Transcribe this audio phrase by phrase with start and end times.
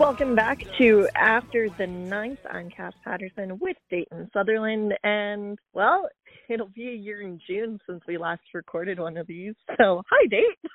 [0.00, 2.38] Welcome back to After the Ninth.
[2.50, 6.08] I'm Cass Patterson with Dayton Sutherland, and well,
[6.48, 9.52] it'll be a year in June since we last recorded one of these.
[9.76, 10.70] So, hi, Date.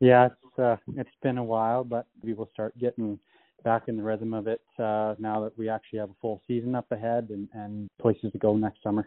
[0.00, 3.18] Yeah, it's uh, it's been a while, but we will start getting
[3.62, 6.74] back in the rhythm of it uh, now that we actually have a full season
[6.74, 9.06] up ahead and, and places to go next summer.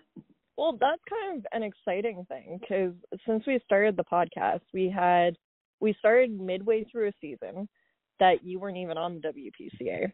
[0.59, 2.93] Well, that's kind of an exciting thing because
[3.27, 5.35] since we started the podcast, we had
[5.79, 7.67] we started midway through a season
[8.19, 10.11] that you weren't even on the WPCA.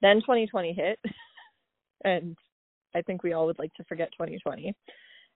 [0.00, 0.98] Then 2020 hit,
[2.04, 2.36] and
[2.94, 4.74] I think we all would like to forget 2020.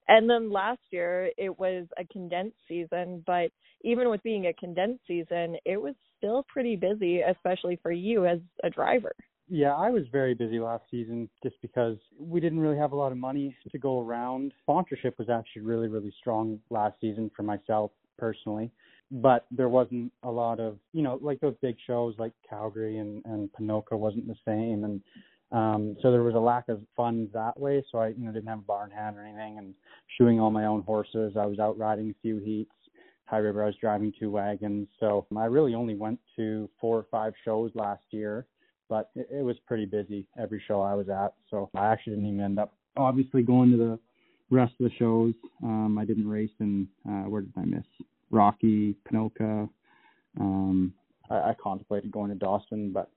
[0.08, 3.50] And then last year it was a condensed season, but
[3.82, 8.38] even with being a condensed season, it was still pretty busy, especially for you as
[8.62, 9.12] a driver.
[9.48, 13.12] Yeah, I was very busy last season just because we didn't really have a lot
[13.12, 14.52] of money to go around.
[14.60, 18.72] Sponsorship was actually really, really strong last season for myself personally
[19.10, 23.24] but there wasn't a lot of you know like those big shows like Calgary and
[23.24, 24.84] and Ponoka wasn't the same.
[24.84, 25.00] And
[25.52, 27.84] um so there was a lack of funds that way.
[27.90, 29.58] So I you know didn't have a barn hand or anything.
[29.58, 29.74] And
[30.18, 32.72] shoeing all my own horses I was out riding a few heats
[33.26, 33.62] High River.
[33.62, 34.88] I was driving two wagons.
[34.98, 38.46] So I really only went to four or five shows last year
[38.88, 41.34] but it, it was pretty busy every show I was at.
[41.50, 43.98] So I actually didn't even end up obviously going to the
[44.50, 45.34] rest of the shows.
[45.62, 47.84] Um I didn't race and uh where did I miss
[48.30, 49.68] Rocky, Ponoka.
[50.38, 50.92] Um,
[51.30, 53.10] I, I contemplated going to Dawson, but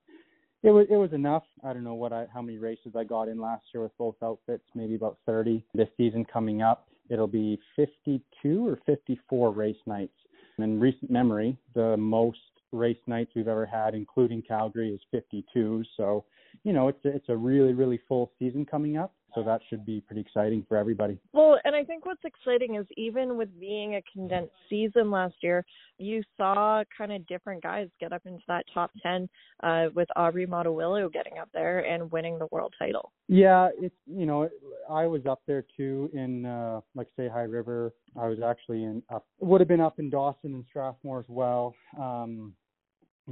[0.63, 1.43] it was it was enough.
[1.63, 4.15] I don't know what I how many races I got in last year with both
[4.23, 5.63] outfits, maybe about 30.
[5.73, 10.13] This season coming up, it'll be 52 or 54 race nights.
[10.57, 12.39] In recent memory, the most
[12.73, 15.83] race nights we've ever had, including Calgary, is 52.
[15.95, 16.25] So,
[16.63, 19.13] you know, it's a, it's a really really full season coming up.
[19.35, 21.19] So that should be pretty exciting for everybody.
[21.33, 25.65] Well, and I think what's exciting is even with being a condensed season last year,
[25.97, 29.29] you saw kind of different guys get up into that top 10
[29.63, 33.11] uh, with Obrey Motowylo getting up there and winning the world title.
[33.27, 34.49] Yeah, it's, you know,
[34.89, 37.93] I was up there too in, uh, like, say, High River.
[38.19, 41.75] I was actually in, up, would have been up in Dawson and Strathmore as well.
[41.99, 42.53] Um,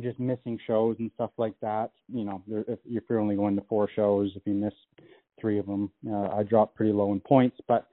[0.02, 1.92] just missing shows and stuff like that.
[2.08, 4.74] You know, if, if you're only going to four shows, if you miss
[5.40, 5.92] three of them.
[6.10, 7.88] Uh, I dropped pretty low in points, but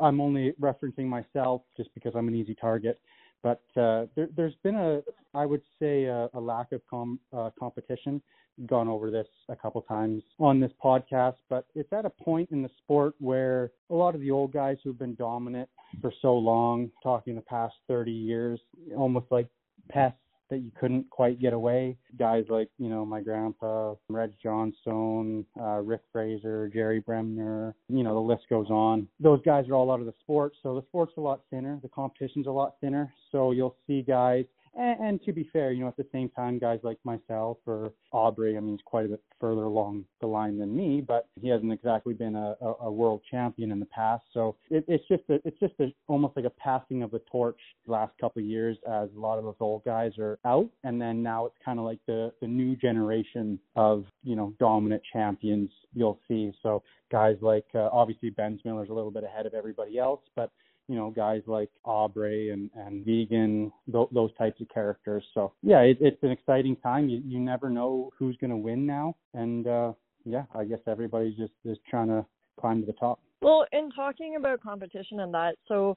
[0.00, 3.00] I'm only referencing myself just because I'm an easy target.
[3.42, 5.02] But uh, there, has been a,
[5.34, 8.20] I would say, a, a lack of com, uh, competition.
[8.66, 12.62] Gone over this a couple times on this podcast, but it's at a point in
[12.62, 15.68] the sport where a lot of the old guys who've been dominant
[16.00, 18.58] for so long, talking the past 30 years,
[18.96, 19.46] almost like
[19.90, 20.18] pests
[20.50, 21.96] that you couldn't quite get away.
[22.18, 28.14] Guys like, you know, my grandpa, Reg Johnstone, uh, Rick Fraser, Jerry Bremner, you know,
[28.14, 29.08] the list goes on.
[29.20, 31.78] Those guys are all out of the sport, so the sport's a lot thinner.
[31.82, 33.12] The competition's a lot thinner.
[33.32, 34.44] So you'll see guys
[34.76, 37.92] and, and to be fair, you know, at the same time, guys like myself or
[38.12, 41.48] Obrey, I mean, he's quite a bit further along the line than me, but he
[41.48, 44.24] hasn't exactly been a, a, a world champion in the past.
[44.32, 47.58] So it, it's just a, it's just a, almost like a passing of the torch
[47.86, 51.22] last couple of years as a lot of those old guys are out, and then
[51.22, 56.20] now it's kind of like the the new generation of you know dominant champions you'll
[56.28, 56.52] see.
[56.62, 60.50] So guys like uh, obviously Bensmiller's a little bit ahead of everybody else, but
[60.88, 65.24] you know guys like Obrey and and Vigen, th- those types of characters.
[65.34, 67.08] So yeah, it, it's an exciting time.
[67.08, 69.92] You you never know who's going to win now, and uh,
[70.24, 72.24] yeah, I guess everybody's just just trying to
[72.60, 73.20] climb to the top.
[73.42, 75.96] Well, in talking about competition and that, so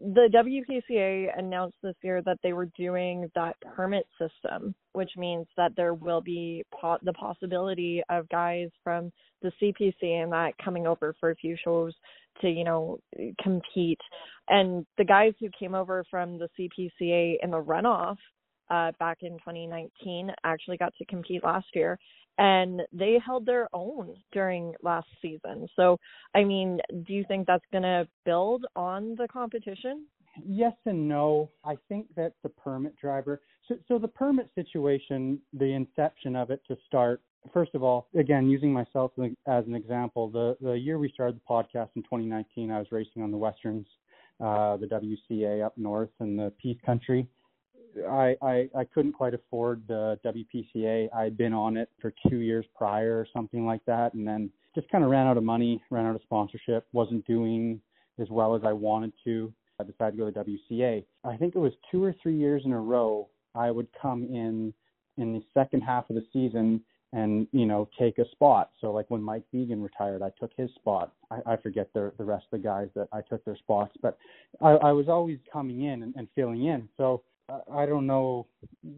[0.00, 5.72] the WPCA announced this year that they were doing that permit system, which means that
[5.76, 9.12] there will be po- the possibility of guys from
[9.42, 11.94] the CPC and that coming over for a few shows
[12.40, 12.98] to, you know,
[13.42, 14.00] compete.
[14.48, 18.16] And the guys who came over from the CPCA in the runoff
[18.70, 21.98] uh, back in 2019 actually got to compete last year
[22.38, 25.66] and they held their own during last season.
[25.76, 25.98] So,
[26.34, 30.06] I mean, do you think that's going to build on the competition?
[30.46, 31.50] Yes and no.
[31.64, 36.62] I think that the permit driver, so, so the permit situation, the inception of it
[36.68, 37.20] to start,
[37.52, 39.12] first of all, again, using myself
[39.46, 43.22] as an example, the, the year we started the podcast in 2019, I was racing
[43.22, 43.86] on the Westerns,
[44.40, 47.28] uh, the WCA up north in the Peace Country.
[48.08, 51.08] I, I I couldn't quite afford the WPCA.
[51.14, 54.88] I'd been on it for two years prior or something like that, and then just
[54.90, 57.80] kind of ran out of money, ran out of sponsorship, wasn't doing
[58.20, 59.52] as well as I wanted to.
[59.80, 61.04] I decided to go to WCA.
[61.24, 63.28] I think it was two or three years in a row.
[63.54, 64.74] I would come in
[65.16, 66.82] in the second half of the season
[67.12, 68.70] and you know take a spot.
[68.80, 71.12] So like when Mike Vigen retired, I took his spot.
[71.30, 74.16] I, I forget the the rest of the guys that I took their spots, but
[74.60, 76.88] I, I was always coming in and, and filling in.
[76.96, 77.22] So
[77.72, 78.46] I don't know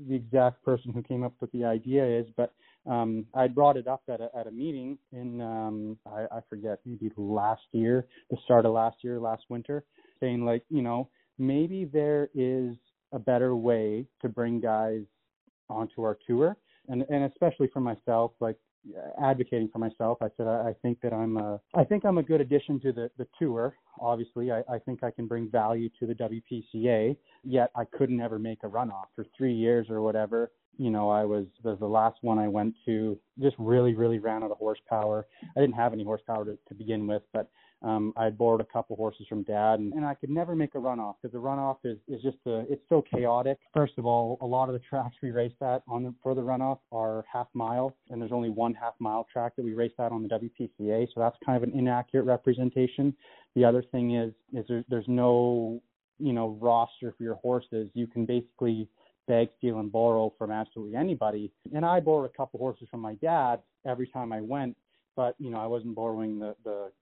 [0.09, 2.53] the exact person who came up with the idea is, but
[2.87, 6.81] um, I brought it up at a, at a meeting in um, I, I forget
[6.85, 9.85] maybe last year, the start of last year, last winter,
[10.21, 11.09] saying like you know
[11.39, 12.75] maybe there is
[13.13, 15.03] a better way to bring guys
[15.69, 16.57] onto our tour,
[16.89, 18.57] and and especially for myself, like
[19.23, 20.19] advocating for myself.
[20.21, 22.93] I said I, I think that I'm a I think I'm a good addition to
[22.93, 23.75] the the tour.
[24.01, 27.17] Obviously, I, I think I can bring value to the WPCA.
[27.45, 30.51] Yet I couldn't ever make a runoff for three years or whatever.
[30.79, 33.19] You know, I was the, the last one I went to.
[33.41, 35.27] Just really, really ran out of horsepower.
[35.57, 37.51] I didn't have any horsepower to, to begin with, but
[37.83, 40.79] um, I borrowed a couple horses from dad, and, and I could never make a
[40.79, 43.59] runoff because the runoff is is just a it's so chaotic.
[43.75, 46.43] First of all, a lot of the tracks we race at on the, for the
[46.43, 50.13] runoff are half mile, and there's only one half mile track that we race at
[50.13, 53.15] on the WPCA, so that's kind of an inaccurate representation.
[53.57, 55.83] The other thing is is there, there's no
[56.19, 57.91] you know roster for your horses.
[57.95, 58.89] You can basically
[59.27, 61.51] beg, steal, and borrow from absolutely anybody.
[61.75, 64.77] And I borrowed a couple horses from my dad every time I went,
[65.17, 66.93] but you know I wasn't borrowing the the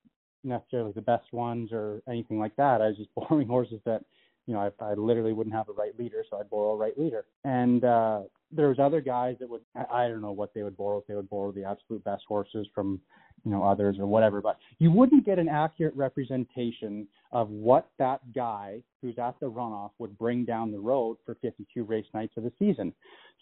[0.44, 2.81] necessarily the best ones or anything like that.
[2.81, 4.02] I was just borrowing horses that,
[4.46, 6.98] you know, I, I literally wouldn't have a right leader, so I'd borrow a right
[6.98, 7.25] leader.
[7.44, 10.76] And uh, there was other guys that would, I, I don't know what they would
[10.76, 10.98] borrow.
[10.98, 13.00] If they would borrow the absolute best horses from,
[13.44, 14.40] you know, others or whatever.
[14.40, 19.90] But you wouldn't get an accurate representation of what that guy who's at the runoff
[19.98, 22.93] would bring down the road for 52 race nights of the season.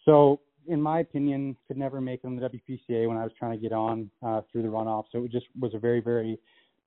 [0.04, 3.52] So in my opinion, could never make it on the WPCA when I was trying
[3.52, 5.04] to get on uh, through the runoff.
[5.10, 6.38] So it just was a very, very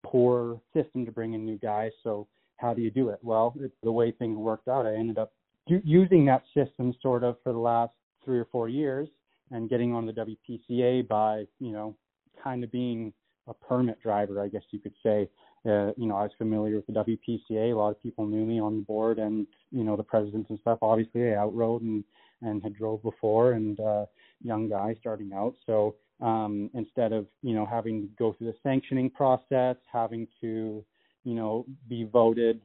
[0.04, 1.92] poor system to bring in new guys.
[2.04, 2.28] So
[2.58, 3.20] how do you do it?
[3.22, 5.34] Well, it, the way things worked out, I ended up
[5.68, 7.94] do, using that system sort of for the last
[8.24, 9.08] three or four years
[9.52, 11.96] and getting on the WPCA by, you know,
[12.42, 13.12] kind of being
[13.48, 15.30] a permit driver, I guess you could say.
[15.66, 17.72] Uh, you know, I was familiar with the WPCA.
[17.72, 20.60] A lot of people knew me on the board and, you know, the presidents and
[20.60, 20.80] stuff.
[20.82, 22.04] Obviously, I outrode and,
[22.42, 24.06] and had drove before and, uh,
[24.44, 25.54] young guy starting out.
[25.66, 30.84] So um, instead of you know having to go through the sanctioning process, having to
[31.24, 32.62] you know be voted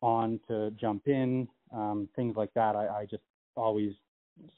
[0.00, 2.76] on to jump in, um, things like that.
[2.76, 3.22] I, I just
[3.56, 3.92] always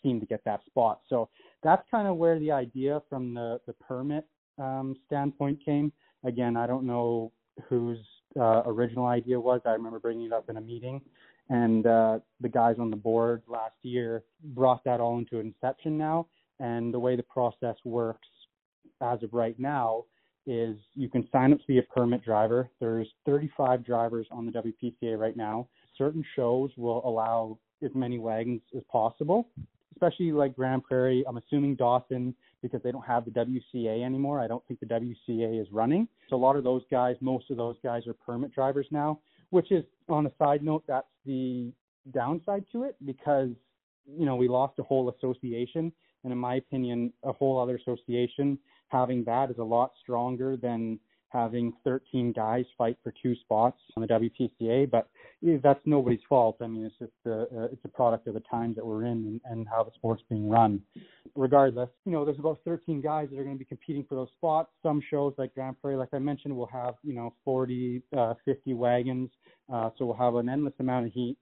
[0.02, 1.00] seem to get that spot.
[1.08, 1.29] So
[1.62, 4.26] that's kind of where the idea from the the permit
[4.58, 5.93] um, standpoint came.
[6.25, 7.32] Again, I don't know
[7.69, 7.99] whose
[8.38, 9.61] uh, original idea was.
[9.64, 11.00] I remember bringing it up in a meeting,
[11.49, 16.26] and uh, the guys on the board last year brought that all into inception now.
[16.58, 18.29] And the way the process works
[19.00, 20.05] as of right now
[20.47, 22.69] is you can sign up to be a permit driver.
[22.81, 25.69] There's 35 drivers on the WPCA right now.
[25.97, 29.49] Certain shows will allow as many wagons as possible,
[29.93, 31.25] especially like Grande Prairie.
[31.29, 34.41] I'm assuming Dawson because they don't have the WCA anymore.
[34.41, 36.08] I don't think the WCA is running.
[36.29, 39.20] So a lot of those guys, most of those guys are permit drivers now,
[39.50, 41.73] which is on a side note, that's the
[42.12, 43.50] downside to it because
[44.06, 45.93] you know we lost a whole association
[46.25, 48.58] and in my opinion a whole other association
[48.90, 50.98] having that is a lot stronger than
[51.31, 54.90] having 13 guys fight for two spots on the WPCA.
[54.90, 55.08] But
[55.62, 56.56] that's nobody's fault.
[56.60, 59.12] I mean, it's just a, uh, it's a product of the times that we're in
[59.12, 60.82] and, and how the sport's being run.
[61.34, 64.28] Regardless, you know, there's about 13 guys that are going to be competing for those
[64.37, 64.70] spots.
[64.82, 68.75] Some shows like Grande Prairie, like I mentioned, will have you know 40, uh, 50
[68.75, 69.31] wagons,
[69.72, 71.41] uh, so we'll have an endless amount of heats,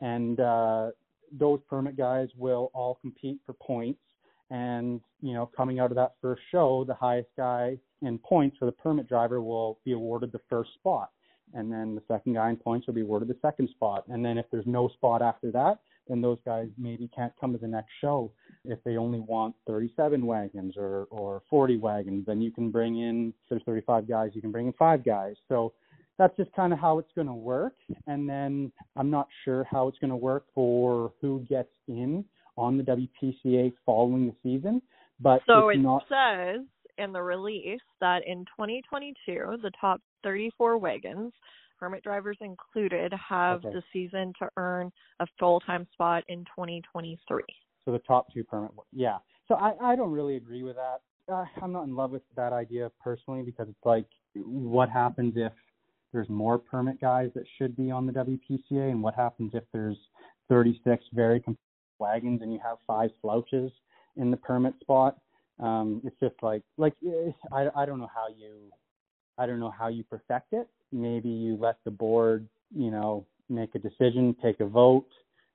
[0.00, 0.90] and uh,
[1.32, 4.00] those permit guys will all compete for points
[4.50, 8.66] and, you know, coming out of that first show, the highest guy in points for
[8.66, 11.10] the permit driver will be awarded the first spot.
[11.54, 14.04] And then the second guy in points will be awarded the second spot.
[14.08, 17.58] And then if there's no spot after that, then those guys maybe can't come to
[17.58, 18.32] the next show.
[18.64, 23.32] If they only want 37 wagons or, or 40 wagons, then you can bring in,
[23.48, 25.34] there's 35 guys, you can bring in five guys.
[25.48, 25.72] So
[26.18, 27.74] that's just kind of how it's going to work.
[28.06, 32.24] And then I'm not sure how it's going to work for who gets in
[32.56, 34.82] on the WPCA following the season.
[35.20, 36.04] But so it not...
[36.08, 36.60] says
[36.98, 41.32] in the release that in 2022, the top 34 wagons,
[41.78, 43.74] permit drivers included, have okay.
[43.74, 47.42] the season to earn a full-time spot in 2023.
[47.84, 49.18] So the top two permit, yeah.
[49.46, 51.00] So I I don't really agree with that.
[51.32, 55.52] Uh, I'm not in love with that idea personally because it's like, what happens if
[56.12, 59.96] there's more permit guys that should be on the WPCA, and what happens if there's
[60.48, 61.40] 36 very
[61.98, 63.70] wagons and you have five slouches
[64.16, 65.18] in the permit spot.
[65.58, 68.70] Um, it's just like like eh, I I don't know how you
[69.38, 70.68] I don't know how you perfect it.
[70.92, 75.08] Maybe you let the board you know make a decision, take a vote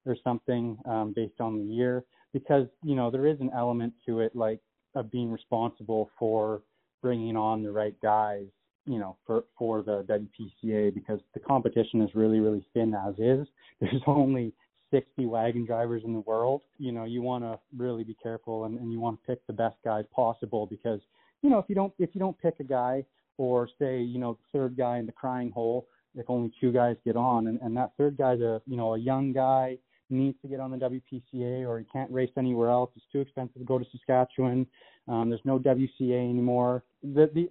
[0.06, 4.22] or something um, based on the year because you know there is an element to
[4.22, 4.60] it like
[4.96, 6.62] of being responsible for
[7.02, 8.46] bringing on the right guys
[8.86, 13.48] you know for for the WPCA because the competition is really really thin as is.
[13.82, 14.54] There's only
[14.92, 18.78] 60 wagon drivers in the world, you know, you want to really be careful and,
[18.80, 21.00] and you want to pick the best guys possible because,
[21.42, 23.04] you know, if you don't if you don't pick a guy
[23.38, 26.96] or say, you know, the third guy in the crying hole, if only two guys
[27.06, 29.78] get on and, and that third guy's a you know a young guy
[30.10, 32.92] needs to get on the WPCA or he can't race anywhere else.
[32.96, 34.68] It's too expensive to go to Saskatchewan.
[35.08, 36.84] Um, there's no WCA anymore.
[37.02, 37.50] The the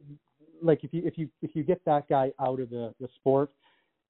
[0.63, 3.51] like if you if you if you get that guy out of the the sport,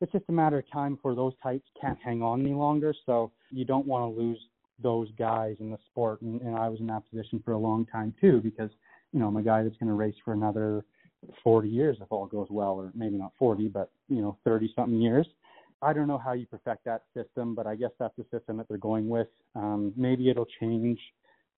[0.01, 2.95] it's just a matter of time for those types can't hang on any longer.
[3.07, 4.39] So you don't want to lose
[4.83, 6.23] those guys in the sport.
[6.23, 8.71] And, and I was in that position for a long time too because
[9.13, 10.85] you know I'm a guy that's going to race for another
[11.45, 15.01] 40 years if all goes well, or maybe not 40, but you know 30 something
[15.01, 15.27] years.
[15.83, 18.69] I don't know how you perfect that system, but I guess that's the system that
[18.69, 19.29] they're going with.
[19.55, 20.99] Um, maybe it'll change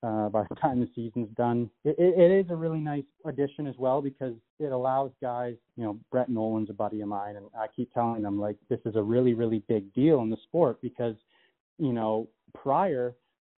[0.02, 1.70] uh, by the time the season's done.
[1.84, 5.84] It, it, it is a really nice addition as well because it allows guys, you
[5.84, 8.96] know, Brett Nolan's a buddy of mine, and I keep telling them like this is
[8.96, 11.14] a really, really big deal in the sport because,
[11.78, 13.14] you know, prior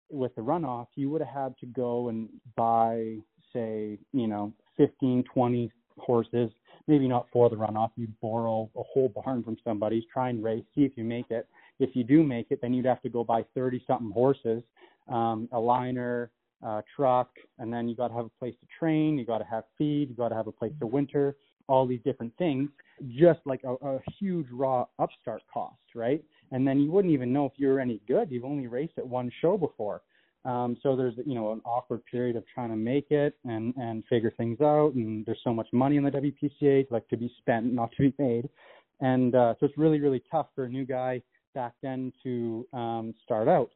[0.10, 3.18] with the runoff, you would have had to go and buy,
[3.52, 6.52] say, you know, 15, 20 horses
[6.88, 7.92] maybe not for the runoff.
[7.96, 11.48] You'd borrow a whole barn from somebody, try and race, see if you make it.
[11.80, 14.64] If you do make it, then you'd have to go buy 30 something horses,
[15.08, 16.32] um, a liner,
[16.62, 17.30] a truck,
[17.60, 19.18] and then you got to have a place to train.
[19.18, 20.10] You got to have feed.
[20.10, 21.36] You got to have a place to winter.
[21.68, 22.70] All these different things,
[23.18, 26.22] just like a, a huge raw upstart cost, right?
[26.52, 28.30] And then you wouldn't even know if you were any good.
[28.30, 30.02] You've only raced at one show before.
[30.46, 34.04] Um, so there's you know an awkward period of trying to make it and and
[34.10, 37.72] figure things out, and there's so much money in the WPCA like to be spent,
[37.72, 38.50] not to be made,
[39.00, 41.22] and uh, so it's really really tough for a new guy
[41.56, 43.70] back then to um, start out.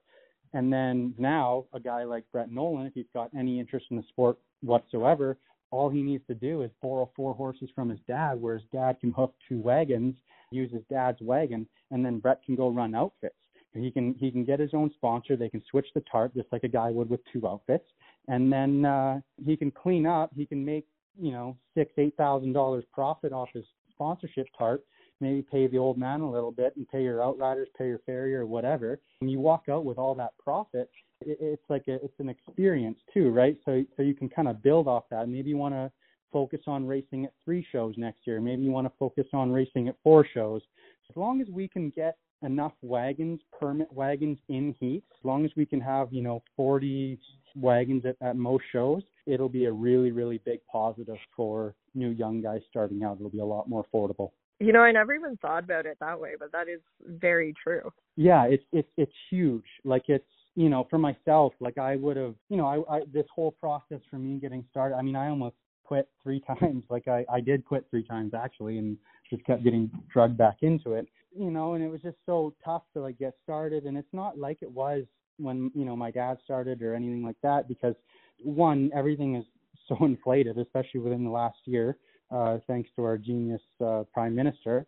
[0.54, 4.04] And then now a guy like Brett Nolan, if he's got any interest in the
[4.10, 5.38] sport whatsoever,
[5.72, 9.00] all he needs to do is borrow four horses from his dad, where his dad
[9.02, 10.16] can hook two wagons,
[10.52, 13.36] use his dad's wagon, and then Brett can go run outfits.
[13.74, 15.36] He can he can get his own sponsor.
[15.36, 17.86] They can switch the tarp just like a guy would with two outfits,
[18.28, 20.32] and then uh, he can clean up.
[20.36, 20.86] He can make
[21.20, 24.84] you know six eight thousand dollars profit off his sponsorship tarp.
[25.20, 28.42] Maybe pay the old man a little bit and pay your outriders, pay your farrier,
[28.42, 29.00] or whatever.
[29.22, 30.90] And you walk out with all that profit.
[31.22, 33.58] It, it's like a, it's an experience too, right?
[33.66, 35.28] So so you can kind of build off that.
[35.28, 35.92] Maybe you want to
[36.32, 38.40] focus on racing at three shows next year.
[38.42, 40.62] Maybe you want to focus on racing at four shows.
[41.10, 45.04] As long as we can get enough wagons, permit wagons in heat.
[45.12, 47.20] As long as we can have, you know, 40
[47.56, 52.42] wagons at, at most shows, it'll be a really, really big positive for new young
[52.42, 53.18] guys starting out.
[53.18, 54.32] It'll be a lot more affordable.
[54.60, 57.92] You know, I never even thought about it that way, but that is very true.
[58.16, 59.66] Yeah, it's it's it's huge.
[59.84, 63.26] Like it's you know, for myself, like I would have, you know, I, I this
[63.34, 64.96] whole process for me getting started.
[64.96, 66.84] I mean, I almost quit three times.
[66.90, 68.98] Like I I did quit three times actually, and
[69.30, 72.84] just kept getting drugged back into it you know, and it was just so tough
[72.94, 73.86] to like get started.
[73.86, 75.04] And it's not like it was
[75.38, 77.96] when you know my dad started or anything like that because
[78.44, 79.46] one, everything is
[79.88, 81.98] so inflated, especially within the last year,
[82.32, 84.86] uh, thanks to our genius uh, prime minister.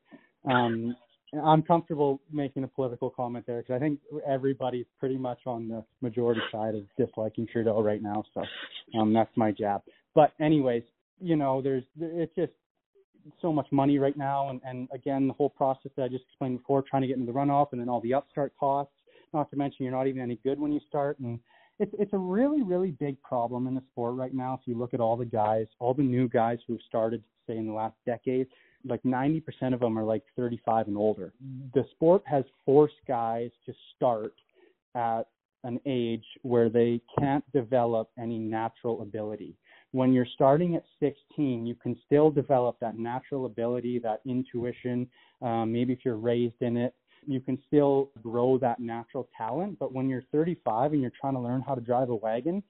[0.50, 0.96] Um,
[1.44, 5.84] I'm comfortable making a political comment there because I think everybody's pretty much on the
[6.02, 8.24] majority side of disliking Trudeau right now.
[8.34, 8.44] So
[9.00, 9.82] um, that's my jab.
[10.16, 10.84] But anyways,
[11.20, 12.54] you know, there's it's just
[13.42, 16.60] so much money right now, and, and again, the whole process that I just explained
[16.60, 18.94] before, trying to get into the runoff, and then all the upstart costs.
[19.34, 21.40] Not to mention, you're not even any good when you start, and
[21.80, 24.54] it's it's a really really big problem in the sport right now.
[24.54, 27.68] If you look at all the guys, all the new guys who've started, say in
[27.68, 28.48] the last decade,
[28.86, 29.42] like 90%
[29.74, 31.34] of them are like 35 and older.
[31.74, 34.34] The sport has forced guys to start
[34.96, 35.24] at
[35.64, 39.58] an age where they can't develop any natural ability
[39.92, 45.08] when you're starting at 16, you can still develop that natural ability, that intuition.
[45.42, 46.94] Um, maybe if you're raised in it,
[47.26, 49.78] you can still grow that natural talent.
[49.80, 52.64] But when you're 35 and you're trying to learn how to drive a wagon,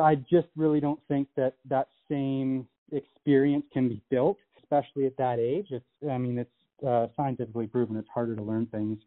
[0.00, 5.38] I just really don't think that that same experience can be built, especially at that
[5.38, 5.68] age.
[5.70, 6.50] It's, I mean, it's
[6.86, 8.98] uh, scientifically proven it's harder to learn things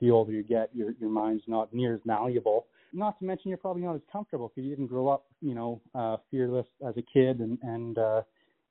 [0.00, 0.70] the older you get.
[0.72, 4.48] Your your mind's not near as malleable not to mention you're probably not as comfortable
[4.48, 8.22] because you didn't grow up, you know, uh, fearless as a kid and and uh,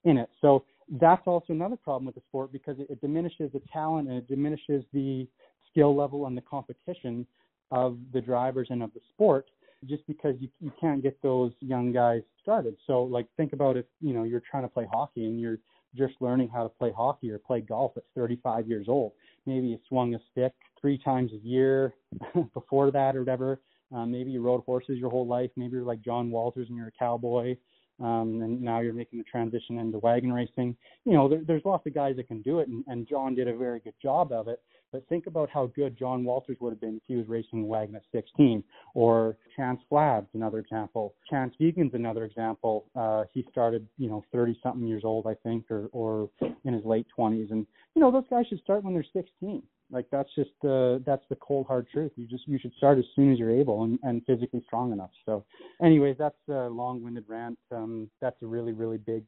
[0.06, 0.30] in it.
[0.42, 0.64] So
[1.02, 4.28] that's also another problem with the sport because it, it diminishes the talent and it
[4.28, 5.28] diminishes the
[5.74, 7.26] skill level and the competition
[7.72, 9.48] of the drivers and of the sport
[9.86, 12.76] just because you you can't get those young guys started.
[12.88, 15.60] So like think about if you know you're trying to play hockey and you're
[15.96, 19.12] just learning how to play hockey or play golf at 35 years old.
[19.46, 21.94] Maybe you swung a stick three times a year
[22.54, 23.60] before that or whatever.
[23.94, 25.52] Um, maybe you rode horses your whole life.
[25.56, 27.56] Maybe you're like John Walters and you're a cowboy,
[28.00, 30.76] um, and now you're making the transition into wagon racing.
[31.06, 33.48] You know, there, there's lots of guys that can do it, and, and John did
[33.48, 34.62] a very good job of it.
[34.92, 37.96] But think about how good John Walters would have been if he was racing wagon
[37.96, 41.16] at 16, or Chance Flad's another example.
[41.28, 42.86] Chance Vigen's another example.
[42.96, 46.30] Uh, he started, you know, 30 something years old, I think, or or
[46.64, 49.64] in his late 20s, and you know those guys should start when they're 16.
[49.94, 52.12] Like that's just the that's the cold hard truth.
[52.16, 55.12] You just you should start as soon as you're able and, and physically strong enough.
[55.26, 55.46] So,
[55.84, 57.60] anyways, that's a long-winded rant.
[57.72, 59.24] Um, that's a really really big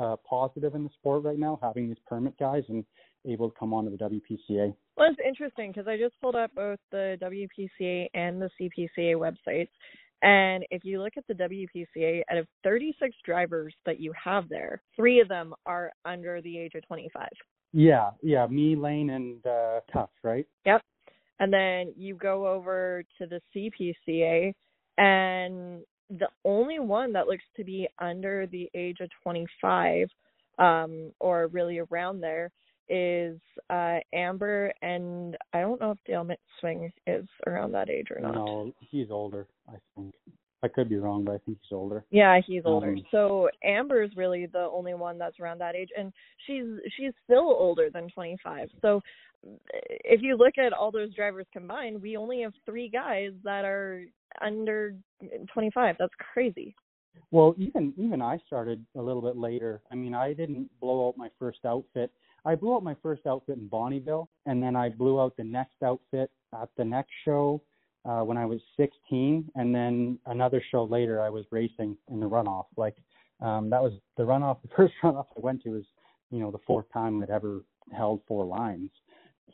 [0.00, 2.84] uh, positive in the sport right now, having these permit guys and
[3.26, 4.72] able to come onto the WPCA.
[4.96, 9.68] Well, it's interesting because I just pulled up both the WPCA and the CPCA websites.
[10.22, 14.82] And if you look at the WPCA, out of 36 drivers that you have there,
[14.96, 17.28] three of them are under the age of 25.
[17.72, 20.46] Yeah, yeah, me, Lane, and uh, Tough, right?
[20.64, 20.82] Yep.
[21.40, 24.52] And then you go over to the CPCA,
[24.96, 30.08] and the only one that looks to be under the age of 25,
[30.58, 32.50] um, or really around there,
[32.88, 33.38] is
[33.70, 36.26] uh Amber, and I don't know if Dale
[36.58, 38.34] Swing is around that age or not.
[38.34, 40.14] No, he's older, I think.
[40.62, 42.04] I could be wrong, but I think he's older.
[42.10, 42.88] Yeah, he's older.
[42.88, 46.12] Um, so Amber's really the only one that's around that age, and
[46.46, 46.64] she's
[46.96, 48.68] she's still older than 25.
[48.82, 49.00] So
[49.78, 54.04] if you look at all those drivers combined, we only have three guys that are
[54.40, 54.94] under
[55.52, 55.96] 25.
[55.98, 56.74] That's crazy.
[57.30, 59.80] Well, even even I started a little bit later.
[59.92, 62.10] I mean, I didn't blow out my first outfit.
[62.44, 65.82] I blew out my first outfit in Bonnyville, and then I blew out the next
[65.84, 67.60] outfit at the next show
[68.04, 72.28] uh, when I was 16, and then another show later I was racing in the
[72.28, 72.66] runoff.
[72.76, 72.96] Like
[73.40, 74.58] um, that was the runoff.
[74.62, 75.84] The first runoff I went to was
[76.30, 77.62] you know the fourth time I'd ever
[77.96, 78.90] held four lines.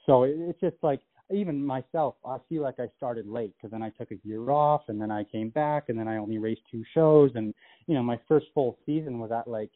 [0.06, 1.00] So it, it's just like
[1.32, 4.82] even myself, I feel like I started late because then I took a year off
[4.88, 7.54] and then I came back and then I only raced two shows and
[7.86, 9.70] you know my first full season was at like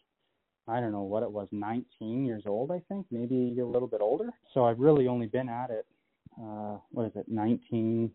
[0.67, 4.01] I don't know what it was 19 years old I think maybe a little bit
[4.01, 4.31] older.
[4.53, 5.87] So I've really only been at it
[6.41, 8.11] uh what is it 19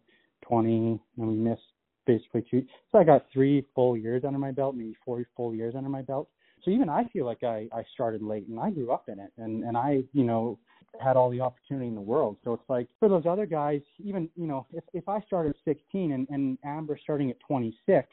[0.47, 1.61] 20, and we missed
[2.05, 2.65] basically two.
[2.91, 6.01] So I got three full years under my belt, maybe four full years under my
[6.01, 6.29] belt.
[6.63, 9.31] So even I feel like I I started late, and I grew up in it,
[9.37, 10.59] and and I you know
[11.01, 12.37] had all the opportunity in the world.
[12.43, 15.55] So it's like for those other guys, even you know if if I started at
[15.65, 18.07] 16 and and Amber starting at 26,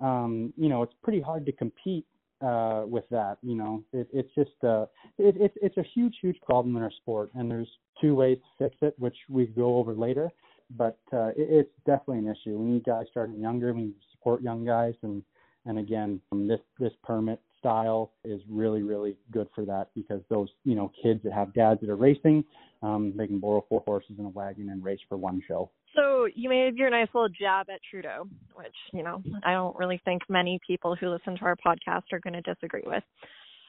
[0.00, 2.06] um, you know it's pretty hard to compete
[2.40, 4.86] uh with that you know it, it's just uh
[5.18, 7.66] it, it's it's a huge huge problem in our sport and there's
[8.00, 10.30] two ways to fix it which we go over later
[10.76, 12.58] but uh, it, it's definitely an issue.
[12.58, 13.72] We need guys starting younger.
[13.72, 15.22] We need to support young guys, and
[15.66, 20.48] and again, um, this this permit style is really really good for that because those
[20.64, 22.44] you know kids that have dads that are racing,
[22.82, 25.70] um, they can borrow four horses and a wagon and race for one show.
[25.96, 30.00] So you made your nice little jab at Trudeau, which you know I don't really
[30.04, 33.02] think many people who listen to our podcast are going to disagree with.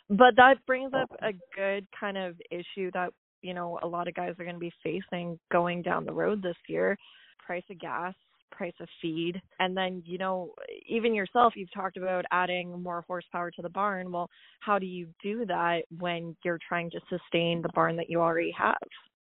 [0.09, 4.13] But that brings up a good kind of issue that you know a lot of
[4.13, 6.97] guys are going to be facing going down the road this year.
[7.45, 8.13] Price of gas
[8.51, 9.41] price of feed.
[9.59, 10.51] And then you know
[10.87, 14.11] even yourself you've talked about adding more horsepower to the barn.
[14.11, 18.21] Well how do you do that when you're trying to sustain the barn that you
[18.21, 18.77] already have?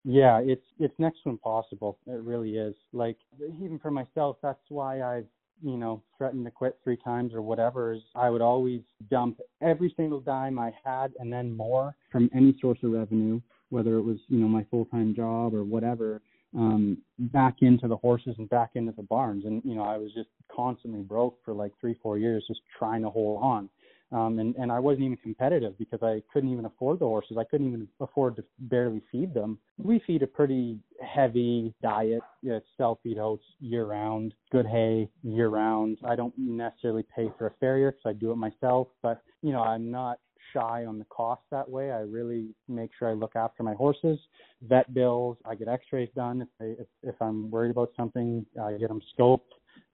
[0.04, 1.98] Yeah it's it's next to impossible.
[2.06, 2.74] It really is.
[2.92, 3.18] Like
[3.62, 5.26] even for myself that's why i've
[5.62, 9.92] you know threatened to quit three times or whatever is i would always dump every
[9.96, 14.18] single dime i had and then more from any source of revenue whether it was
[14.28, 16.22] you know my full time job or whatever,
[16.56, 19.44] um, back into the horses and back into the barns.
[19.44, 23.02] And you know I was just constantly broke for like three four years, just trying
[23.02, 23.68] to hold on.
[24.12, 27.36] Um, and and I wasn't even competitive because I couldn't even afford the horses.
[27.38, 29.58] I couldn't even afford to barely feed them.
[29.78, 32.22] We feed a pretty heavy diet.
[32.44, 35.98] It's self feed oats year round, good hay year round.
[36.04, 39.62] I don't necessarily pay for a farrier because I do it myself, but you know
[39.62, 40.20] I'm not
[40.56, 41.90] shy on the cost that way.
[41.90, 44.18] I really make sure I look after my horses.
[44.62, 48.44] Vet bills, I get X-rays done if I, if, if I'm worried about something.
[48.62, 49.40] I get them scoped.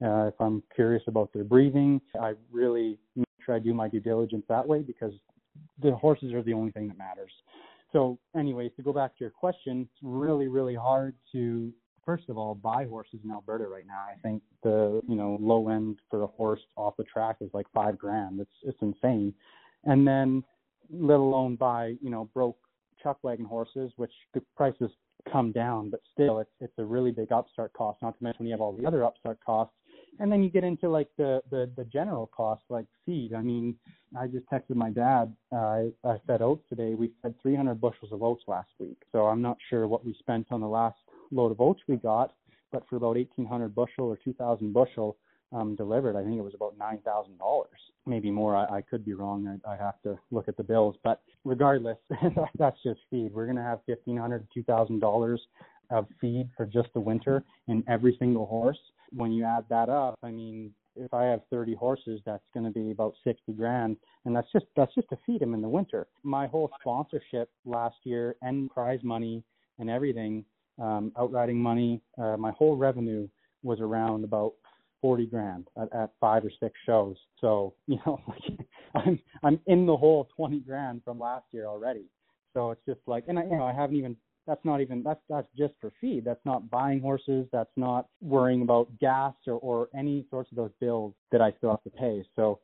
[0.03, 3.99] Uh, if I'm curious about their breathing, I really make sure I do my due
[3.99, 5.13] diligence that way because
[5.81, 7.31] the horses are the only thing that matters.
[7.91, 11.71] So, anyways, to go back to your question, it's really, really hard to
[12.05, 14.05] first of all buy horses in Alberta right now.
[14.11, 17.67] I think the you know low end for a horse off the track is like
[17.73, 18.39] five grand.
[18.39, 19.33] It's it's insane
[19.85, 20.43] and then
[20.93, 22.57] let alone buy you know broke
[23.01, 24.89] chuck wagon horses, which the prices
[25.31, 28.01] come down, but still it's it's a really big upstart cost.
[28.01, 29.73] Not to mention when you have all the other upstart costs,
[30.19, 33.33] and then you get into like the the, the general costs like feed.
[33.33, 33.75] I mean,
[34.17, 35.35] I just texted my dad.
[35.51, 36.95] Uh, I, I fed oats today.
[36.95, 40.47] We fed 300 bushels of oats last week, so I'm not sure what we spent
[40.51, 40.97] on the last
[41.31, 42.33] load of oats we got,
[42.71, 45.17] but for about 1,800 bushel or 2,000 bushel,
[45.53, 48.55] um, delivered, I think it was about nine thousand dollars, maybe more.
[48.55, 49.59] I, I could be wrong.
[49.65, 51.97] I, I have to look at the bills, but regardless,
[52.57, 53.33] that's just feed.
[53.33, 55.41] We're going to have fifteen hundred to two thousand dollars
[55.89, 58.79] of feed for just the winter in every single horse.
[59.11, 62.71] When you add that up, I mean, if I have 30 horses, that's going to
[62.71, 66.07] be about 60 grand, and that's just that's just to feed them in the winter.
[66.23, 69.43] My whole sponsorship last year and prize money
[69.79, 70.45] and everything,
[70.79, 73.27] um, outriding money, uh, my whole revenue
[73.63, 74.53] was around about
[75.03, 77.17] 40 grand at, at five or six shows.
[77.41, 78.19] So you know,
[78.95, 82.05] I'm I'm in the hole 20 grand from last year already.
[82.53, 84.15] So it's just like, and I, you know, I haven't even
[84.47, 86.25] that's not even that's that's just for feed.
[86.25, 87.47] That's not buying horses.
[87.51, 91.71] That's not worrying about gas or or any sorts of those bills that I still
[91.71, 92.23] have to pay.
[92.35, 92.59] So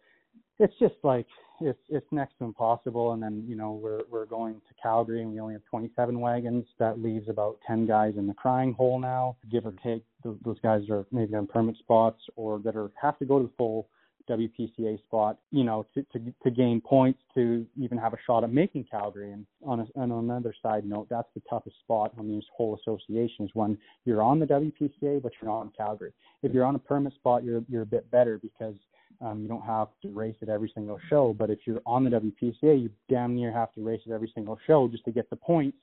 [0.60, 1.28] it's just like
[1.62, 3.14] it's it's next to impossible.
[3.14, 6.66] And then you know we're we're going to Calgary and we only have 27 wagons.
[6.80, 10.04] That leaves about 10 guys in the crying hole now, give or take.
[10.24, 13.46] Those, those guys are maybe on permit spots or that are have to go to
[13.46, 13.88] the full
[14.30, 18.54] WPCA spot, you know, to, to, to gain points to even have a shot at
[18.54, 19.32] making Calgary.
[19.32, 22.78] And on, a, and on another side note, that's the toughest spot on this whole
[22.80, 26.14] association is when you're on the WPCA, but you're not in Calgary.
[26.44, 28.76] If you're on a permit spot, you're, you're a bit better because
[29.22, 31.36] um, you don't have to race at every single show.
[31.38, 34.58] But if you're on the WPCA, you damn near have to race at every single
[34.68, 35.78] show just to get the points,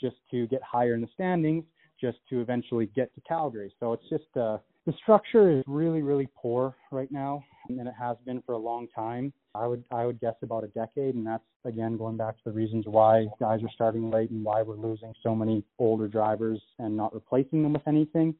[0.00, 1.64] just to get higher in the standings,
[2.02, 3.72] just to eventually get to Calgary.
[3.80, 8.16] So it's just, uh, the structure is really, really poor right now, and it has
[8.26, 9.32] been for a long time.
[9.54, 12.52] I would I would guess about a decade, and that's again going back to the
[12.52, 16.96] reasons why guys are starting late and why we're losing so many older drivers and
[16.96, 18.34] not replacing them with anything.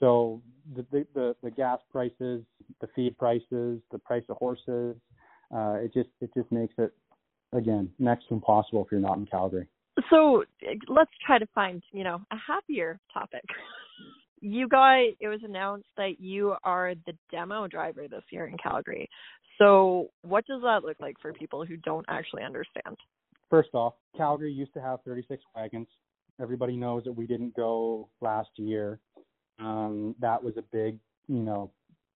[0.00, 0.42] So
[0.74, 2.42] the the the, the gas prices,
[2.80, 4.96] the feed prices, the price of horses,
[5.54, 6.92] uh, it just it just makes it
[7.52, 9.68] again next to impossible if you're not in Calgary.
[10.10, 10.44] So
[10.88, 13.44] let's try to find you know a happier topic.
[14.40, 19.08] you guys, it was announced that you are the demo driver this year in Calgary.
[19.58, 22.96] So, what does that look like for people who don't actually understand?
[23.48, 25.86] First off, Calgary used to have 36 wagons.
[26.40, 28.98] Everybody knows that we didn't go last year.
[29.58, 31.70] Um, that was a big, you know,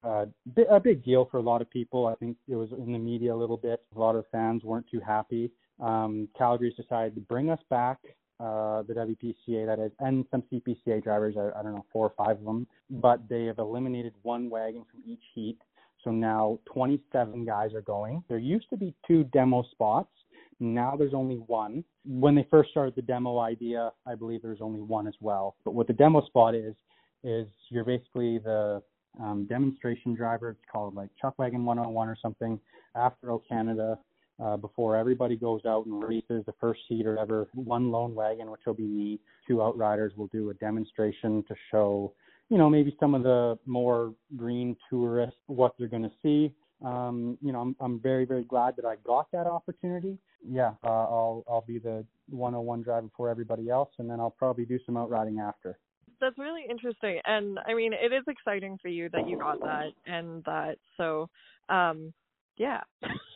[0.05, 0.27] uh,
[0.71, 2.07] a big deal for a lot of people.
[2.07, 3.81] I think it was in the media a little bit.
[3.95, 5.51] A lot of fans weren't too happy.
[5.81, 7.99] Um, Calgary's decided to bring us back
[8.40, 12.14] uh, the WPCA, that is, and some CPCA drivers, I, I don't know, four or
[12.16, 15.59] five of them, but they have eliminated one wagon from each heat.
[16.03, 18.25] So now 27 guys are going.
[18.29, 20.09] There used to be two demo spots.
[20.59, 21.85] Now there's only one.
[22.07, 25.57] When they first started the demo idea, I believe there's only one as well.
[25.64, 26.75] But what the demo spot is,
[27.23, 28.83] is you're basically the
[29.21, 30.51] um, demonstration driver.
[30.51, 32.59] It's called like Chuck Wagon 101 or something
[32.95, 33.99] after O Canada
[34.42, 37.48] uh, before everybody goes out and races the first heat or ever.
[37.55, 42.12] One lone wagon, which will be me, two outriders will do a demonstration to show,
[42.48, 46.55] you know, maybe some of the more green tourists what they're going to see.
[46.85, 50.16] Um, you know, I'm I'm very very glad that I got that opportunity.
[50.42, 54.64] Yeah, uh, I'll I'll be the 101 driver for everybody else, and then I'll probably
[54.64, 55.79] do some outriding after
[56.20, 59.87] that's really interesting and i mean it is exciting for you that you got that
[60.07, 61.31] and that so
[61.70, 62.12] um
[62.59, 62.81] yeah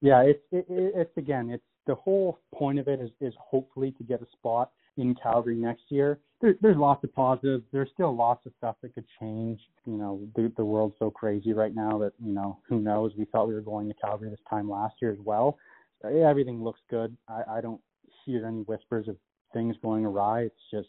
[0.00, 4.04] yeah, it's it, it's again, it's the whole point of it is is hopefully to
[4.04, 6.18] get a spot in Calgary next year.
[6.40, 7.64] There, there's lots of positives.
[7.72, 9.60] There's still lots of stuff that could change.
[9.86, 13.12] You know, the the world's so crazy right now that you know who knows.
[13.16, 15.58] We thought we were going to Calgary this time last year as well.
[16.04, 17.16] Everything looks good.
[17.28, 17.80] I, I don't
[18.24, 19.16] hear any whispers of
[19.52, 20.42] things going awry.
[20.42, 20.88] It's just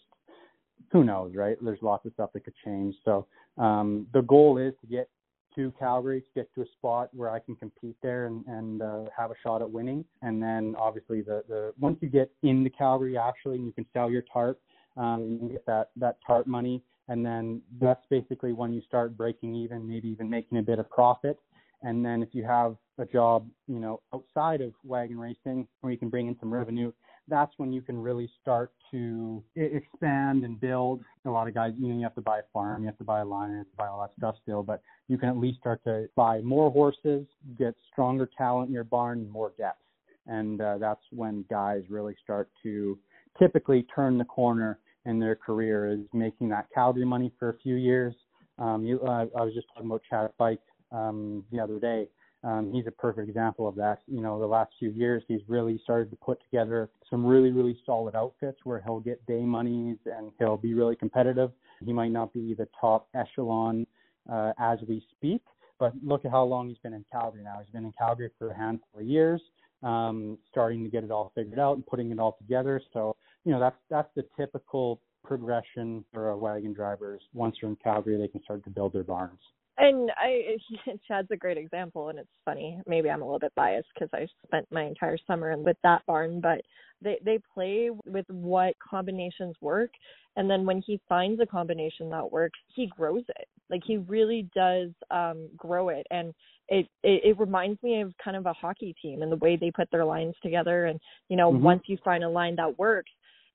[0.92, 1.58] who knows, right?
[1.62, 2.96] There's lots of stuff that could change.
[3.04, 3.26] So
[3.58, 5.10] um, the goal is to get
[5.58, 9.04] to Calgary to get to a spot where I can compete there and, and uh,
[9.16, 10.06] have a shot at winning.
[10.22, 14.10] And then obviously the, the once you get into Calgary actually and you can sell
[14.10, 14.62] your tarp,
[14.96, 19.18] um, you can get that that tarp money, and then that's basically when you start
[19.18, 21.38] breaking even, maybe even making a bit of profit.
[21.84, 26.00] And then if you have a job, you know, outside of wagon racing where you
[26.00, 26.92] can bring in some revenue,
[27.28, 31.04] that's when you can really start to expand and build.
[31.26, 33.04] A lot of guys, you know, you have to buy a farm, you have to
[33.04, 35.38] buy a line, you have to buy all that stuff still, but you can at
[35.38, 37.26] least start to buy more horses,
[37.58, 39.82] get stronger talent in your barn, more depth.
[40.26, 42.98] And uh, that's when guys really start to
[43.40, 47.76] typically turn the corner in their career is making that Calgary money for a few
[47.76, 48.14] years.
[48.60, 50.60] Um, you, uh, I was just talking about Chad Fike
[50.92, 52.08] um, the other day
[52.44, 54.00] um, he's a perfect example of that.
[54.08, 57.78] You know, the last few years, he's really started to put together some really, really
[57.86, 61.52] solid outfits where he'll get day monies and he'll be really competitive.
[61.84, 63.88] He might not be the top echelon
[64.32, 65.42] uh, as we speak,
[65.80, 67.60] but look at how long he's been in Calgary now.
[67.64, 69.42] He's been in Calgary for a handful of years,
[69.84, 72.82] um, starting to get it all figured out and putting it all together.
[72.94, 77.22] So, you know, that's that's the typical progression for a wagon drivers.
[77.34, 79.40] Once they're in Calgary, they can start to build their barns
[79.78, 80.58] And I,
[81.08, 82.80] Chad's a great example, and it's funny.
[82.88, 86.42] Maybe I'm a little bit biased because I spent my entire summer with that barn,
[86.42, 86.62] but
[87.02, 89.92] they they play with what combinations work,
[90.36, 93.48] and then when he finds a combination that works, he grows it.
[93.70, 96.34] Like he really does um grow it, and
[96.70, 99.70] it, it it reminds me of kind of a hockey team and the way they
[99.70, 100.86] put their lines together.
[100.86, 101.64] And you know, mm-hmm.
[101.64, 103.12] once you find a line that works,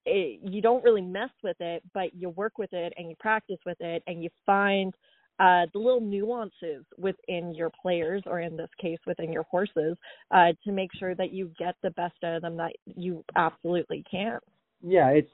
[0.06, 3.58] it, you don't really mess with it, but you work with it and you practice
[3.66, 4.94] with it, and you find
[5.38, 9.96] uh, the little nuances within your players, or in this case, within your horses,
[10.30, 14.04] uh, to make sure that you get the best out of them that you absolutely
[14.10, 14.38] can.
[14.82, 15.30] Yeah, it's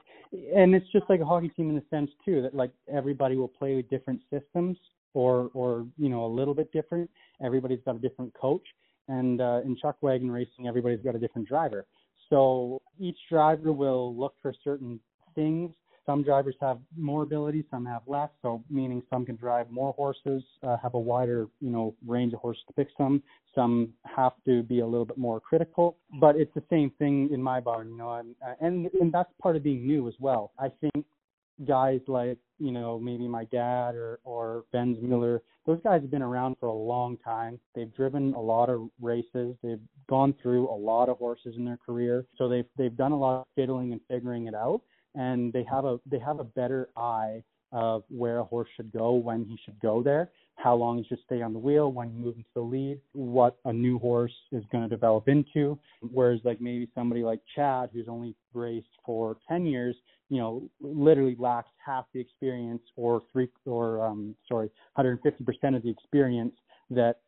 [0.55, 3.47] and it's just like a hockey team in the sense too that like everybody will
[3.47, 4.77] play with different systems
[5.13, 7.09] or or you know a little bit different.
[7.43, 8.63] Everybody's got a different coach,
[9.07, 11.85] and uh, in chuck wagon racing, everybody's got a different driver.
[12.29, 14.99] So each driver will look for certain
[15.33, 15.71] things
[16.05, 18.29] some drivers have more ability, some have less.
[18.41, 22.39] So meaning some can drive more horses, uh, have a wider you know range of
[22.39, 23.21] horses to pick some.
[23.55, 27.41] Some have to be a little bit more critical, but it's the same thing in
[27.41, 28.13] my barn, you know.
[28.13, 30.51] And and and that's part of being new as well.
[30.59, 31.05] I think
[31.65, 36.55] guys like you know maybe my dad or or Bensmiller those guys have been around
[36.59, 41.09] for a long time they've driven a lot of races they've gone through a lot
[41.09, 44.47] of horses in their career so they've they've done a lot of fiddling and figuring
[44.47, 44.81] it out
[45.15, 49.13] and they have a they have a better eye of where a horse should go,
[49.13, 52.17] when he should go there, how long he should stay on the wheel, when he
[52.17, 55.77] moves into the lead, what a new horse is going to develop into.
[56.01, 59.95] Whereas like maybe somebody like Chad, who's only raced for 10 years,
[60.29, 65.89] you know, literally lacks half the experience or three or um sorry, 150% of the
[65.89, 66.55] experience
[66.89, 67.19] that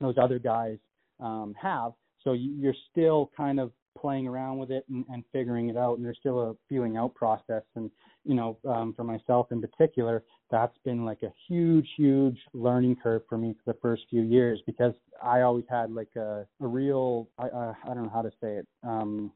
[0.00, 0.78] those other guys
[1.20, 1.92] um have.
[2.24, 6.04] So you're still kind of playing around with it and, and figuring it out and
[6.04, 7.62] there's still a feeling out process.
[7.76, 7.90] And
[8.24, 13.22] you know um for myself in particular that's been like a huge huge learning curve
[13.28, 17.28] for me for the first few years because i always had like a a real
[17.38, 19.32] i i, don't know how to say it um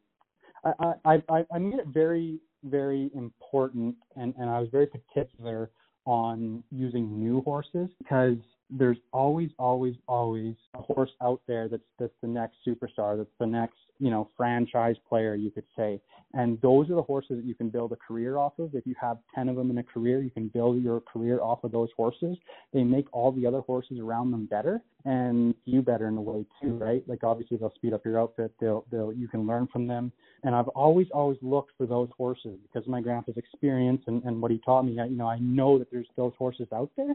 [0.65, 5.71] i i i i made it very very important and and i was very particular
[6.07, 8.37] on using new horses because
[8.71, 13.47] there's always, always, always a horse out there that's that's the next superstar, that's the
[13.47, 16.01] next, you know, franchise player, you could say.
[16.33, 18.75] And those are the horses that you can build a career off of.
[18.75, 21.63] If you have ten of them in a career, you can build your career off
[21.63, 22.37] of those horses.
[22.73, 26.47] They make all the other horses around them better and you better in a way
[26.61, 27.07] too, right?
[27.07, 30.11] Like obviously they'll speed up your outfit, they'll they'll you can learn from them.
[30.43, 34.41] And I've always, always looked for those horses because of my grandpa's experience and, and
[34.41, 34.99] what he taught me.
[34.99, 37.15] I, you know, I know that there's those horses out there.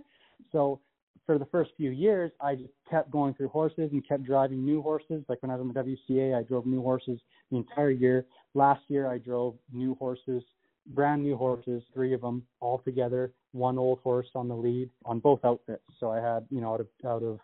[0.51, 0.79] So
[1.25, 4.81] for the first few years, I just kept going through horses and kept driving new
[4.81, 5.23] horses.
[5.29, 7.19] Like when I was in the WCA, I drove new horses
[7.51, 8.25] the entire year.
[8.55, 10.43] Last year, I drove new horses,
[10.87, 15.19] brand new horses, three of them all together, one old horse on the lead on
[15.19, 15.83] both outfits.
[15.99, 17.39] So I had, you know, out of out of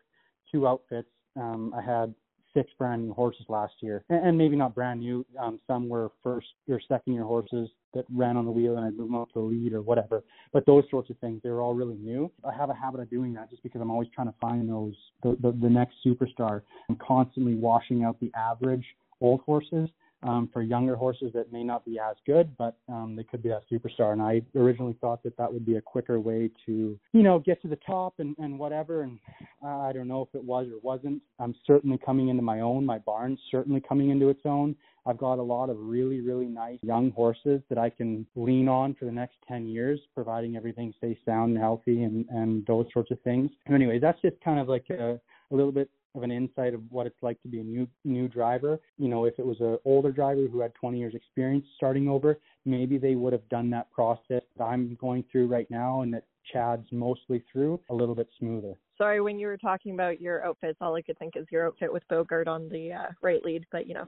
[0.52, 2.14] two outfits, um, I had
[2.56, 5.26] six brand new horses last year, and, and maybe not brand new.
[5.40, 8.96] Um, some were first or second year horses that ran on the wheel and I'd
[8.96, 10.24] move them up to the lead or whatever.
[10.54, 12.32] But those sorts of things, they were all really new.
[12.48, 14.94] I have a habit of doing that just because I'm always trying to find those
[15.24, 16.62] the, the, the next superstar.
[16.90, 18.86] I'm constantly washing out the average
[19.22, 19.90] old horses
[20.26, 23.50] um, for younger horses that may not be as good, but um, they could be
[23.50, 24.14] that superstar.
[24.14, 27.62] And I originally thought that that would be a quicker way to, you know, get
[27.62, 29.04] to the top and, and whatever.
[29.04, 29.20] And
[29.64, 31.22] I don't know if it was or wasn't.
[31.40, 32.86] I'm certainly coming into my own.
[32.86, 34.76] My barn's certainly coming into its own.
[35.06, 38.96] I've got a lot of really, really nice young horses that I can lean on
[38.96, 43.12] for the next 10 years, providing everything stays sound and healthy and, and those sorts
[43.12, 43.52] of things.
[43.68, 45.20] So anyway, that's just kind of like a,
[45.52, 48.28] a little bit of an insight of what it's like to be a new new
[48.28, 48.80] driver.
[48.98, 52.40] You know, if it was an older driver who had 20 years experience starting over,
[52.66, 56.24] maybe they would have done that process that I'm going through right now and that
[56.52, 58.76] Chad's mostly through a little bit smoother.
[58.98, 61.92] Sorry, when you were talking about your outfits, all I could think is your outfit
[61.92, 64.08] with Bogart on the uh, right lead, but you know.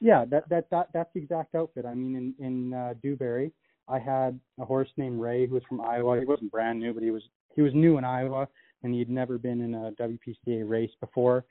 [0.00, 1.84] Yeah, that that that that's the exact outfit.
[1.86, 3.52] I mean, in in uh, Dewberry,
[3.88, 6.18] I had a horse named Ray who was from Iowa.
[6.18, 7.22] He wasn't brand new, but he was
[7.54, 8.48] he was new in Iowa
[8.82, 11.44] and he'd never been in a WPCA race before.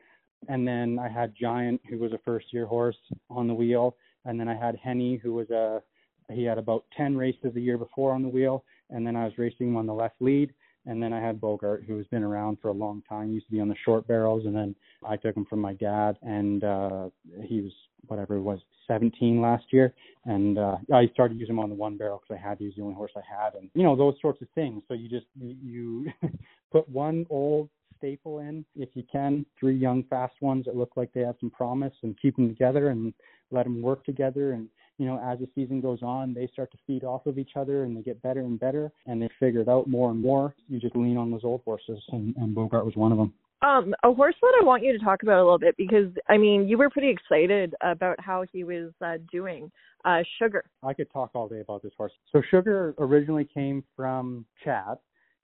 [0.47, 2.97] And then I had Giant, who was a first year horse
[3.29, 5.81] on the wheel, and then I had Henny, who was a
[6.29, 9.37] he had about 10 races a year before on the wheel, and then I was
[9.37, 10.53] racing him on the left lead.
[10.85, 13.27] And then I had Bogart, who has been around for a long time.
[13.27, 15.73] He used to be on the short barrels, and then I took him from my
[15.73, 17.09] dad, and uh
[17.43, 17.73] he was
[18.07, 19.93] whatever it was, 17 last year,
[20.25, 22.75] and uh I started using him on the one barrel because I had to use
[22.75, 24.83] the only horse I had, and you know those sorts of things.
[24.87, 26.07] So you just you
[26.71, 31.11] put one old staple in if you can, three young fast ones that look like
[31.13, 33.13] they have some promise, and keep them together and
[33.51, 34.67] let them work together and
[35.01, 37.85] you know, as the season goes on, they start to feed off of each other
[37.85, 40.53] and they get better and better and they figure it out more and more.
[40.67, 43.33] You just lean on those old horses and, and Bogart was one of them.
[43.63, 46.37] Um, a horse that I want you to talk about a little bit because I
[46.37, 49.71] mean you were pretty excited about how he was uh, doing.
[50.03, 50.63] Uh, Sugar.
[50.83, 52.11] I could talk all day about this horse.
[52.31, 54.97] So Sugar originally came from Chad,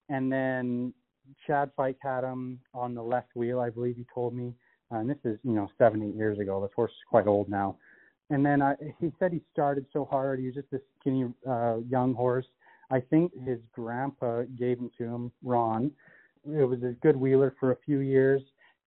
[0.08, 0.92] and then
[1.46, 4.52] Chad Fike had him on the left wheel, I believe he told me.
[4.90, 6.60] Uh, and this is you know seven eight years ago.
[6.60, 7.76] This horse is quite old now.
[8.30, 10.40] And then I, he said he started so hard.
[10.40, 12.46] He was just this skinny uh, young horse.
[12.90, 15.92] I think his grandpa gave him to him, Ron
[16.56, 18.42] it was a good wheeler for a few years,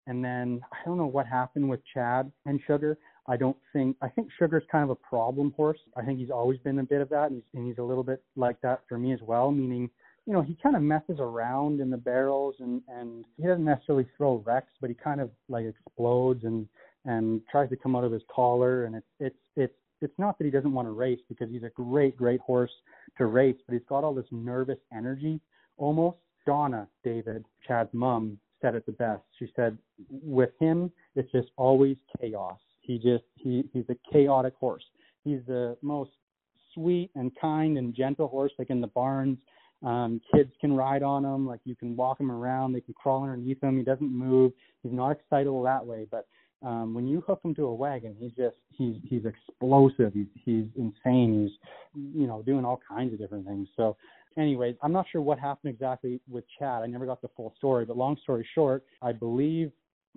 [0.08, 2.97] and then I don't know what happened with Chad and Sugar.
[3.28, 5.80] I don't think I think Sugar's kind of a problem horse.
[5.95, 8.04] I think he's always been a bit of that, and he's, and he's a little
[8.04, 9.52] bit like that for me as well.
[9.52, 9.89] Meaning,
[10.26, 14.08] you know, he kind of messes around in the barrels, and and he doesn't necessarily
[14.17, 16.67] throw wrecks, but he kind of like explodes and
[17.06, 20.45] and tries to come out of his collar, and it's it's it's it's not that
[20.45, 22.71] he doesn't want to race because he's a great great horse
[23.17, 25.39] to race, but he's got all this nervous energy
[25.78, 29.23] almost Donna David, Chad's mom, said it the best.
[29.39, 29.77] She said,
[30.10, 32.60] with him, it's just always chaos.
[32.82, 34.84] He just he he's a chaotic horse.
[35.23, 36.12] He's the most
[36.73, 39.38] sweet and kind and gentle horse, like in the barns.
[39.84, 43.23] Um, kids can ride on him, like you can walk him around, they can crawl
[43.23, 43.77] underneath him.
[43.77, 44.51] He doesn't move.
[44.84, 46.27] He's not excitable that way, but
[46.63, 50.13] um, when you hook him to a wagon, he's just he's he's explosive.
[50.13, 51.47] He's he's insane.
[51.47, 53.67] He's you know doing all kinds of different things.
[53.75, 53.97] So
[54.38, 56.84] anyways, I'm not sure what happened exactly with Chad.
[56.84, 59.72] I never got the full story, but long story short, I believe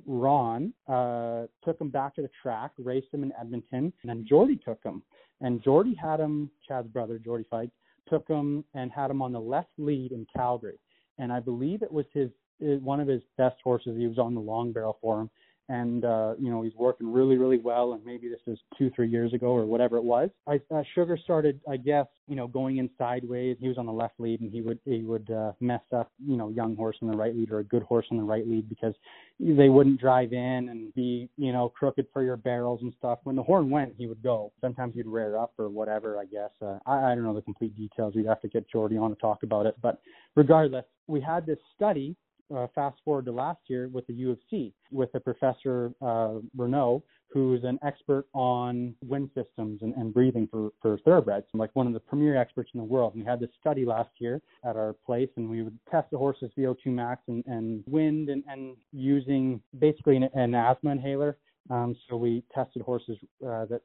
[0.07, 4.57] Ron uh, took him back to the track, raced him in Edmonton, and then Jordy
[4.57, 5.03] took him.
[5.41, 7.71] And Jordy had him, Chad's brother, Jordy Fike,
[8.09, 10.79] took him and had him on the left lead in Calgary.
[11.19, 13.97] And I believe it was his one of his best horses.
[13.97, 15.31] He was on the long barrel for him
[15.69, 19.09] and uh, you know he's working really really well and maybe this is two three
[19.09, 20.31] years ago or whatever it was.
[20.47, 23.57] I uh, sugar started i guess you know going in sideways.
[23.61, 26.37] He was on the left lead and he would he would uh, mess up you
[26.37, 28.69] know young horse on the right lead or a good horse on the right lead
[28.69, 28.95] because
[29.41, 33.21] they wouldn't drive in and be you know crooked for your barrels and stuff.
[33.25, 34.53] When the horn went he would go.
[34.61, 36.51] Sometimes he'd rear up or whatever i guess.
[36.61, 38.15] Uh, I, I don't know the complete details.
[38.15, 39.77] We'd have to get jordy on to talk about it.
[39.81, 40.01] But
[40.37, 42.17] regardless we had this study
[42.55, 46.35] uh, fast forward to last year with the U of C with a professor uh,
[46.57, 51.87] Renaud, who's an expert on wind systems and, and breathing for, for thoroughbreds, like one
[51.87, 53.15] of the premier experts in the world.
[53.15, 56.19] And we had this study last year at our place, and we would test the
[56.19, 61.37] horse's VO2 max and, and wind and, and using basically an, an asthma inhaler.
[61.71, 63.81] Um, so we tested horses uh, that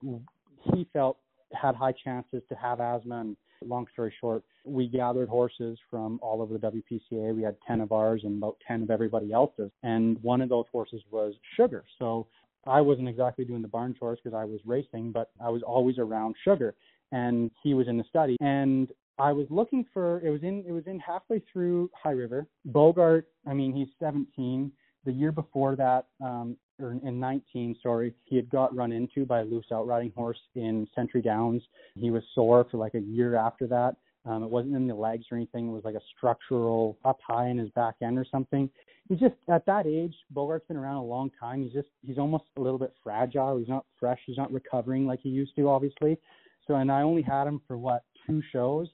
[0.73, 1.17] he felt
[1.53, 6.41] had high chances to have asthma and Long story short, we gathered horses from all
[6.41, 7.35] over the WPCA.
[7.35, 9.71] We had 10 of ours and about 10 of everybody else's.
[9.83, 11.83] And one of those horses was Sugar.
[11.97, 12.27] So
[12.65, 15.97] I wasn't exactly doing the barn chores because I was racing, but I was always
[15.97, 16.73] around Sugar.
[17.11, 18.37] And he was in the study.
[18.39, 22.47] And I was looking for it was in it was in halfway through High River.
[22.65, 24.71] Bogart, I mean, he's 17.
[25.05, 29.39] The year before that, um, or in 19, sorry, he had got run into by
[29.41, 31.61] a loose outriding horse in Century Downs.
[31.95, 33.95] He was sore for like a year after that.
[34.25, 35.69] Um, it wasn't in the legs or anything.
[35.69, 38.69] It was like a structural up high in his back end or something.
[39.07, 40.13] He's just at that age.
[40.35, 41.63] Bogart's been around a long time.
[41.63, 43.57] He's just he's almost a little bit fragile.
[43.57, 44.19] He's not fresh.
[44.25, 46.17] He's not recovering like he used to, obviously.
[46.67, 48.87] So, and I only had him for what two shows,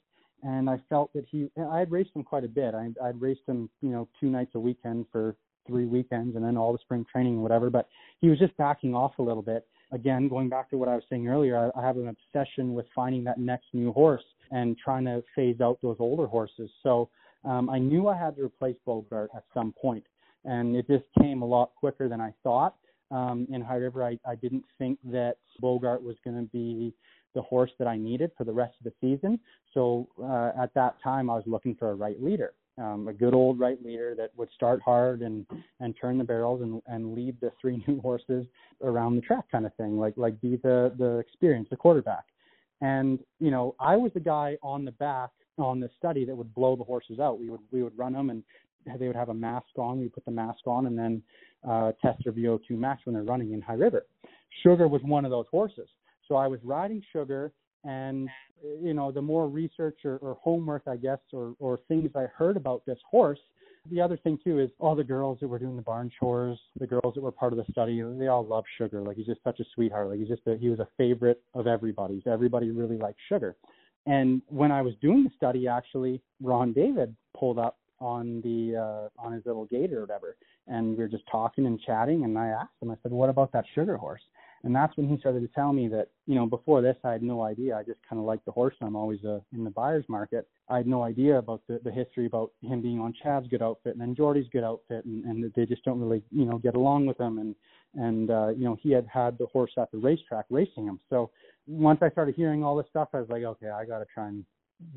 [0.44, 1.50] and I felt that he.
[1.70, 2.74] I had raced him quite a bit.
[2.74, 5.36] I, I'd raced him, you know, two nights a weekend for
[5.68, 7.70] three weekends and then all the spring training and whatever.
[7.70, 7.88] But
[8.22, 9.68] he was just backing off a little bit.
[9.92, 12.86] Again, going back to what I was saying earlier, I, I have an obsession with
[12.96, 16.70] finding that next new horse and trying to phase out those older horses.
[16.84, 17.10] So
[17.44, 20.04] um, I knew I had to replace Bogart at some point,
[20.44, 22.76] and it just came a lot quicker than I thought.
[23.12, 26.94] Um, in High River, I, I didn't think that Bogart was going to be
[27.36, 29.40] the horse that I needed for the rest of the season.
[29.74, 33.34] So uh, at that time, I was looking for a right leader um, a good
[33.34, 35.46] old right leader that would start hard and
[35.80, 38.46] and turn the barrels and and lead the three new horses
[38.84, 42.26] around the track kind of thing like like be the the experience the quarterback.
[42.82, 46.54] And you know i was the guy on the back on the study that would
[46.54, 47.40] blow the horses out.
[47.40, 48.44] We would we would run them and
[49.00, 50.00] they would have a mask on.
[50.00, 51.24] We put the mask on and then
[51.68, 54.06] uh test their vo2 max when they're running in high river.
[54.64, 55.88] Sugar was one of those horses.
[56.28, 57.54] So i was riding sugar
[57.86, 58.30] and
[58.82, 62.58] you know, the more research or, or homework, I guess, or, or things I heard
[62.58, 63.40] about this horse,
[63.92, 66.88] the other thing too is all the girls that were doing the barn chores, the
[66.88, 69.02] girls that were part of the study, they all love Sugar.
[69.02, 70.10] Like he's just such a sweetheart.
[70.10, 72.24] Like he's just a, he was a favorite of everybody's.
[72.26, 73.56] Everybody really liked Sugar.
[74.08, 79.24] And when I was doing the study, actually, Ron David pulled up on the uh,
[79.24, 80.36] on his little gate or whatever,
[80.68, 82.24] and we were just talking and chatting.
[82.24, 84.22] And I asked him, I said, "What about that Sugar horse?"
[84.66, 87.22] And that's when he started to tell me that, you know, before this, I had
[87.22, 87.78] no idea.
[87.78, 88.74] I just kind of liked the horse.
[88.82, 90.48] I'm always uh, in the buyer's market.
[90.70, 93.94] I had no idea about the, the history about him being on Chad's good outfit
[93.94, 97.06] and then Jordy's good outfit, and, and they just don't really, you know, get along
[97.06, 97.38] with him.
[97.38, 97.56] And
[97.94, 101.00] and uh, you know, he had had the horse at the racetrack racing him.
[101.12, 101.30] So
[101.68, 104.28] once I started hearing all this stuff, I was like, okay, I got to try
[104.28, 104.44] and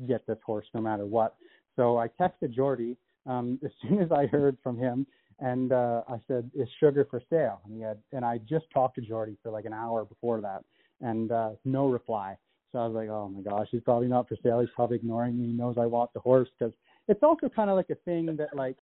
[0.07, 1.35] get this horse no matter what.
[1.75, 2.97] So I texted Jordy
[3.27, 5.05] um, as soon as I heard from him
[5.39, 8.95] and uh, I said, "Is sugar for sale?" And he had, and I just talked
[8.95, 10.63] to Jordy for like an hour before that,
[11.01, 12.37] and uh, no reply.
[12.71, 14.59] So I was like, "Oh my gosh, he's probably not for sale.
[14.59, 15.47] He's probably ignoring me.
[15.47, 16.73] He knows I want the horse." Because
[17.07, 18.77] it's also kind of like a thing that like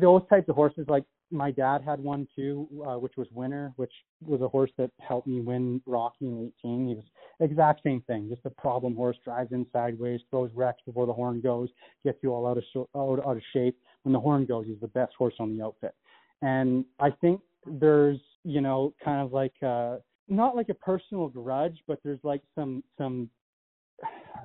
[0.00, 0.86] those types of horses.
[0.88, 3.92] Like my dad had one too, uh, which was Winner, which
[4.24, 6.88] was a horse that helped me win Rocky in 18.
[6.88, 7.04] He was
[7.40, 11.40] exact same thing, just a problem horse, drives in sideways, throws wrecks before the horn
[11.40, 11.68] goes,
[12.04, 14.88] gets you all out of out, out of shape when the horn goes, he's the
[14.88, 15.94] best horse on the outfit.
[16.42, 19.96] And I think there's, you know, kind of like uh
[20.28, 23.28] not like a personal grudge, but there's like some some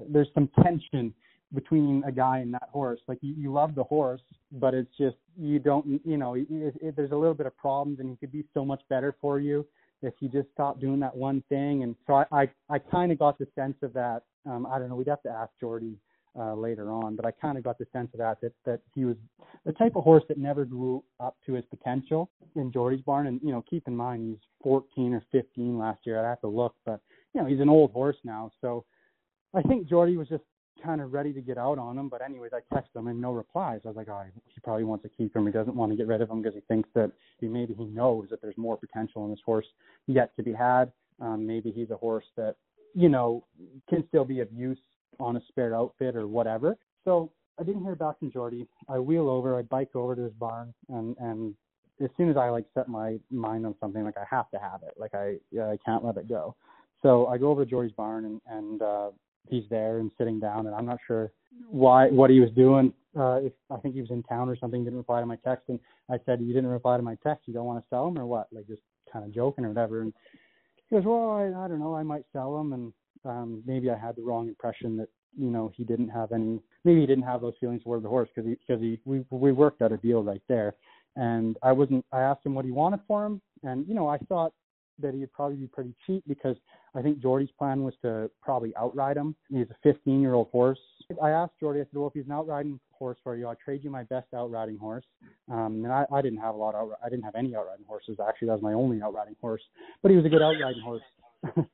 [0.09, 1.13] there's some tension
[1.53, 2.99] between a guy and that horse.
[3.07, 6.95] Like you, you love the horse, but it's just you don't, you know, it, it,
[6.95, 9.65] there's a little bit of problems, and he could be so much better for you
[10.01, 11.83] if you just stop doing that one thing.
[11.83, 14.23] And so I I, I kind of got the sense of that.
[14.45, 14.95] Um, I don't know.
[14.95, 15.97] We'd have to ask Geordie
[16.39, 17.15] uh, later on.
[17.15, 19.15] But I kind of got the sense of that, that that he was
[19.65, 23.27] the type of horse that never grew up to his potential in Geordie's barn.
[23.27, 26.19] And you know, keep in mind he's 14 or 15 last year.
[26.19, 27.01] I'd have to look, but
[27.33, 28.51] you know, he's an old horse now.
[28.61, 28.85] So
[29.53, 30.43] I think Geordie was just
[30.83, 32.09] kind of ready to get out on him.
[32.09, 33.81] But anyways, I texted him and no replies.
[33.83, 35.45] I was like, oh, he probably wants to keep him.
[35.45, 37.85] He doesn't want to get rid of him because he thinks that he maybe he
[37.85, 39.65] knows that there's more potential in this horse
[40.05, 40.91] yet to be had.
[41.19, 42.55] Um, maybe he's a horse that
[42.93, 43.43] you know
[43.89, 44.77] can still be of use
[45.19, 46.77] on a spare outfit or whatever.
[47.05, 48.67] So I didn't hear back from Jordy.
[48.87, 51.55] I wheel over, I bike over to his barn, and and
[51.99, 54.81] as soon as I like set my mind on something, like I have to have
[54.83, 54.93] it.
[54.97, 56.55] Like I I can't let it go.
[57.01, 59.09] So I go over to Jordy's barn and and uh,
[59.49, 61.31] he's there and sitting down, and I'm not sure
[61.69, 62.93] why what he was doing.
[63.17, 65.69] Uh, if I think he was in town or something, didn't reply to my text,
[65.69, 65.79] and
[66.09, 67.47] I said, "You didn't reply to my text.
[67.47, 68.81] You don't want to sell him or what?" Like just
[69.11, 70.01] kind of joking or whatever.
[70.01, 70.13] And
[70.89, 71.95] he goes, "Well, I, I don't know.
[71.95, 72.93] I might sell him." And
[73.25, 76.59] um, maybe I had the wrong impression that you know he didn't have any.
[76.83, 79.51] Maybe he didn't have those feelings toward the horse because he because he we we
[79.51, 80.75] worked out a deal right there,
[81.15, 82.05] and I wasn't.
[82.11, 84.53] I asked him what he wanted for him, and you know I thought
[84.99, 86.55] that he'd probably be pretty cheap because
[86.95, 89.35] I think Jordy's plan was to probably outride him.
[89.49, 90.79] He's a 15 year old horse.
[91.21, 93.83] I asked Jordy, I said, well, if he's an outriding horse for you, I'll trade
[93.83, 95.05] you my best outriding horse.
[95.51, 98.17] Um, and I, I didn't have a lot of, I didn't have any outriding horses.
[98.25, 99.61] Actually, that was my only outriding horse,
[100.01, 101.03] but he was a good outriding horse.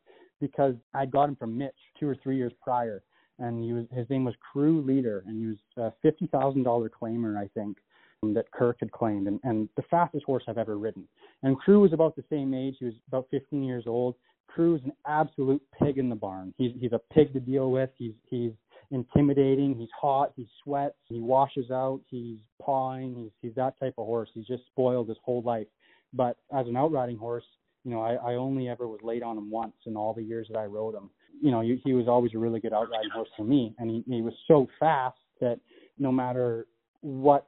[0.43, 3.01] because I got him from Mitch two or three years prior,
[3.39, 6.89] and he was his name was Crew Leader, and he was a fifty thousand dollar
[6.89, 7.77] claimer, I think,
[8.21, 11.07] that Kirk had claimed, and, and the fastest horse I've ever ridden.
[11.43, 14.15] And Crew was about the same age; he was about 15 years old.
[14.47, 16.53] Crew is an absolute pig in the barn.
[16.57, 17.89] He's he's a pig to deal with.
[17.97, 18.51] He's he's
[18.91, 19.75] intimidating.
[19.75, 20.33] He's hot.
[20.35, 20.97] He sweats.
[21.05, 22.01] He washes out.
[22.09, 23.15] He's pawing.
[23.15, 24.29] He's he's that type of horse.
[24.33, 25.67] He's just spoiled his whole life.
[26.11, 27.45] But as an outriding horse,
[27.83, 30.47] you know, I, I only ever was late on him once in all the years
[30.51, 31.09] that I rode him.
[31.41, 34.03] You know, he, he was always a really good outriding horse for me, and he,
[34.07, 35.59] he was so fast that
[35.99, 36.67] no matter
[37.01, 37.47] what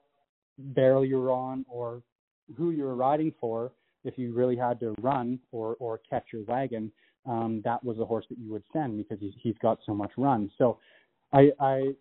[0.57, 2.01] barrel you were on or
[2.57, 3.71] who you were riding for,
[4.03, 6.91] if you really had to run or or catch your wagon,
[7.25, 10.11] um, that was the horse that you would send because he's he's got so much
[10.17, 10.51] run.
[10.57, 10.77] So,
[11.33, 11.93] I I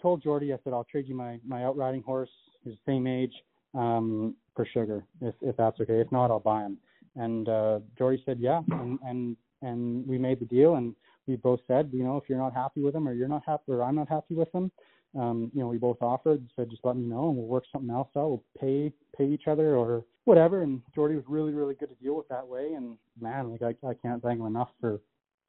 [0.00, 2.30] told Geordie I said I'll trade you my my outriding horse,
[2.64, 3.32] the same age,
[3.74, 6.00] um, for sugar if if that's okay.
[6.00, 6.78] If not, I'll buy him.
[7.16, 10.94] And uh, Geordie said, yeah, and and and we made the deal, and
[11.26, 13.64] we both said, you know, if you're not happy with him, or you're not happy,
[13.68, 14.70] or I'm not happy with him,
[15.18, 17.90] um, you know, we both offered, said just let me know, and we'll work something
[17.90, 18.28] else out.
[18.28, 20.62] We'll pay pay each other or whatever.
[20.62, 22.72] And Geordie was really really good to deal with that way.
[22.74, 25.00] And man, like I I can't thank him enough for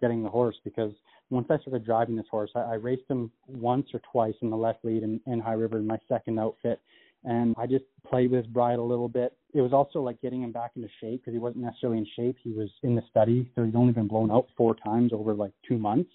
[0.02, 0.94] getting the horse because
[1.30, 4.58] once I started driving this horse, I, I raced him once or twice in the
[4.58, 6.80] left lead in, in High River in my second outfit,
[7.24, 9.36] and I just played with bride a little bit.
[9.54, 12.38] It was also like getting him back into shape because he wasn't necessarily in shape.
[12.42, 15.52] He was in the study, so he'd only been blown out four times over like
[15.68, 16.12] two months.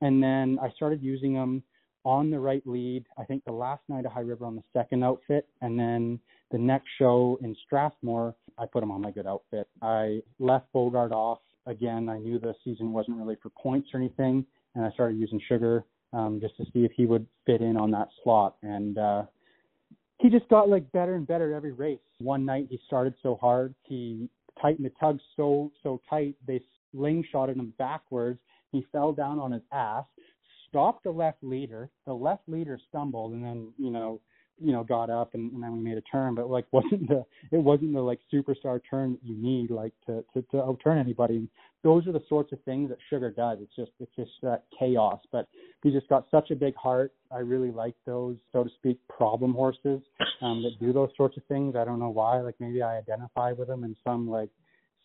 [0.00, 1.62] And then I started using him
[2.04, 3.04] on the right lead.
[3.16, 6.18] I think the last night of High River on the second outfit, and then
[6.50, 9.68] the next show in Strathmore, I put him on my good outfit.
[9.80, 12.08] I left Bogart off again.
[12.08, 15.84] I knew the season wasn't really for points or anything, and I started using Sugar
[16.12, 18.56] um, just to see if he would fit in on that slot.
[18.62, 19.22] And uh,
[20.22, 21.98] he just got like better and better every race.
[22.18, 24.28] One night he started so hard, he
[24.60, 26.60] tightened the tug so so tight they
[26.94, 28.38] slingshotted him backwards.
[28.70, 30.04] He fell down on his ass,
[30.68, 31.90] stopped the left leader.
[32.06, 34.20] The left leader stumbled, and then you know
[34.60, 37.24] you know, got up and, and then we made a turn, but like wasn't the
[37.50, 41.36] it wasn't the like superstar turn that you need like to to, to overturn anybody.
[41.36, 41.48] and
[41.82, 43.58] Those are the sorts of things that Sugar does.
[43.60, 45.20] It's just it's just that chaos.
[45.30, 45.48] But
[45.82, 47.12] he just got such a big heart.
[47.30, 50.00] I really like those, so to speak, problem horses
[50.40, 51.76] um, that do those sorts of things.
[51.76, 52.40] I don't know why.
[52.40, 54.50] Like maybe I identify with them in some like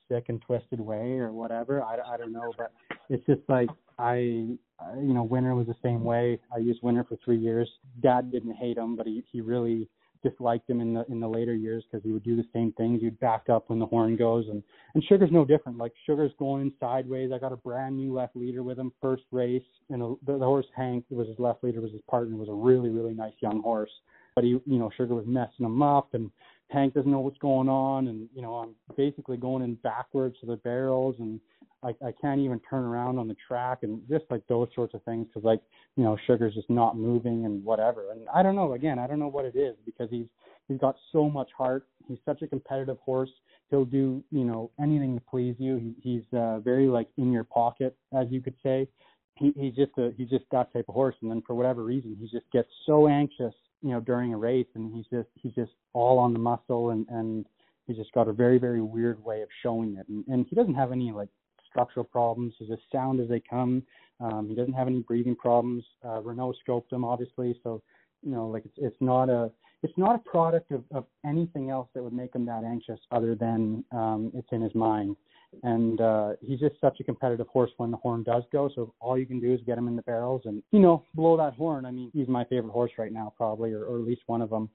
[0.09, 1.83] sick and twisted way or whatever.
[1.83, 2.71] I, I don't know, but
[3.09, 4.47] it's just like I,
[4.79, 6.39] Uh, you know, Winner was the same way.
[6.53, 7.69] I used Winner for three years.
[8.01, 9.89] Dad didn't hate him, but he he really
[10.23, 13.01] disliked him in the in the later years because he would do the same things.
[13.01, 14.63] You'd back up when the horn goes, and
[14.93, 15.77] and Sugar's no different.
[15.77, 17.31] Like Sugar's going sideways.
[17.33, 20.65] I got a brand new left leader with him first race, and the, the horse
[20.75, 23.91] Hank was his left leader, was his partner, was a really really nice young horse.
[24.35, 26.29] But he, you know, Sugar was messing him up, and
[26.69, 30.45] Hank doesn't know what's going on, and you know I'm basically going in backwards to
[30.45, 31.39] the barrels, and
[31.83, 35.03] I, I can't even turn around on the track, and just like those sorts of
[35.03, 35.61] things, because like
[35.95, 38.73] you know Sugar's just not moving and whatever, and I don't know.
[38.73, 40.25] Again, I don't know what it is because he's
[40.67, 41.87] he's got so much heart.
[42.07, 43.31] He's such a competitive horse.
[43.69, 45.77] He'll do you know anything to please you.
[45.77, 48.89] He, he's uh, very like in your pocket, as you could say.
[49.35, 52.17] He, he's just a he's just that type of horse, and then for whatever reason,
[52.19, 55.71] he just gets so anxious you know during a race and he's just he's just
[55.93, 57.45] all on the muscle and and
[57.85, 60.07] he's just got a very very weird way of showing it.
[60.07, 61.29] And, and he doesn't have any like
[61.69, 62.53] structural problems.
[62.57, 63.83] He's as sound as they come.
[64.19, 65.83] Um he doesn't have any breathing problems.
[66.03, 67.81] Uh Renaud scoped him obviously so
[68.23, 69.51] you know like it's it's not a
[69.83, 73.35] it's not a product of, of anything else that would make him that anxious other
[73.35, 75.15] than um it's in his mind
[75.63, 78.69] and uh he's just such a competitive horse when the horn does go.
[78.73, 81.37] So all you can do is get him in the barrels and you know blow
[81.37, 81.85] that horn.
[81.85, 84.49] I mean he's my favorite horse right now probably or, or at least one of
[84.49, 84.69] them.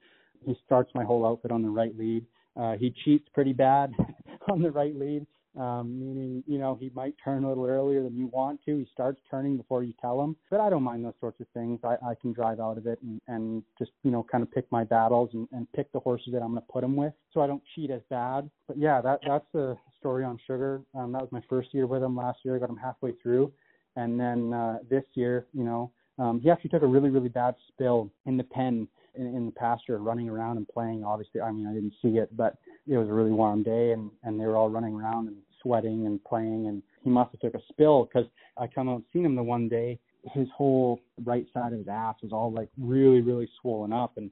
[0.45, 2.25] He starts my whole outfit on the right lead.
[2.57, 3.93] Uh he cheats pretty bad
[4.51, 5.27] on the right lead
[5.59, 8.79] um, meaning, you know, he might turn a little earlier than you want to.
[8.79, 10.37] He starts turning before you tell him.
[10.51, 11.81] But I don't mind those sorts of things.
[11.85, 14.71] I, I can drive out of it and, and just, you know, kind of pick
[14.71, 17.41] my battles and, and pick the horses that I'm going to put him with so
[17.43, 18.49] I don't cheat as bad.
[18.67, 20.81] But yeah, that that's the story on Sugar.
[20.95, 22.57] Um, that was my first year with him last year.
[22.57, 23.53] I got him halfway through.
[23.97, 27.55] And then uh, this year, you know, um, he actually took a really, really bad
[27.69, 31.05] spill in the pen in, in the pasture, running around and playing.
[31.05, 32.57] Obviously, I mean, I didn't see it, but
[32.87, 36.07] it was a really warm day, and and they were all running around and sweating
[36.07, 36.67] and playing.
[36.67, 39.43] And he must have took a spill because I come out and seen him the
[39.43, 39.99] one day.
[40.33, 44.31] His whole right side of his ass was all like really, really swollen up, and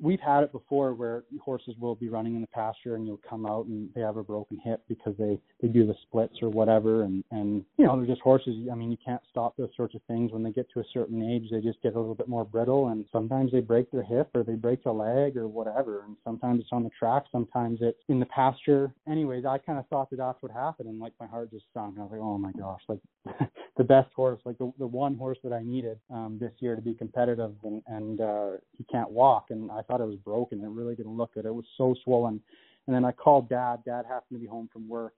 [0.00, 3.44] we've had it before where horses will be running in the pasture and you'll come
[3.46, 7.02] out and they have a broken hip because they they do the splits or whatever.
[7.02, 8.54] And and you know they're just horses.
[8.70, 10.32] I mean you can't stop those sorts of things.
[10.32, 12.88] When they get to a certain age they just get a little bit more brittle
[12.88, 16.04] and sometimes they break their hip or they break a leg or whatever.
[16.04, 17.24] And sometimes it's on the track.
[17.30, 18.92] Sometimes it's in the pasture.
[19.08, 20.88] Anyways i kind of thought that that's what happened.
[20.88, 21.96] And like my heart just sunk.
[21.98, 23.00] I was like oh my gosh like
[23.76, 26.82] the best horse like the the one horse that i needed um this year to
[26.82, 29.46] be competitive and and uh he can't walk.
[29.50, 30.62] And i thought it was broken.
[30.62, 31.46] It really didn't look good.
[31.46, 32.40] It was so swollen.
[32.86, 33.80] And then I called dad.
[33.84, 35.14] Dad happened to be home from work,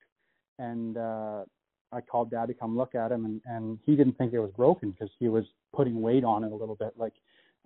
[0.58, 1.44] and uh,
[1.92, 4.50] I called dad to come look at him, and and he didn't think it was
[4.56, 5.44] broken because he was
[5.74, 6.94] putting weight on it a little bit.
[6.96, 7.14] Like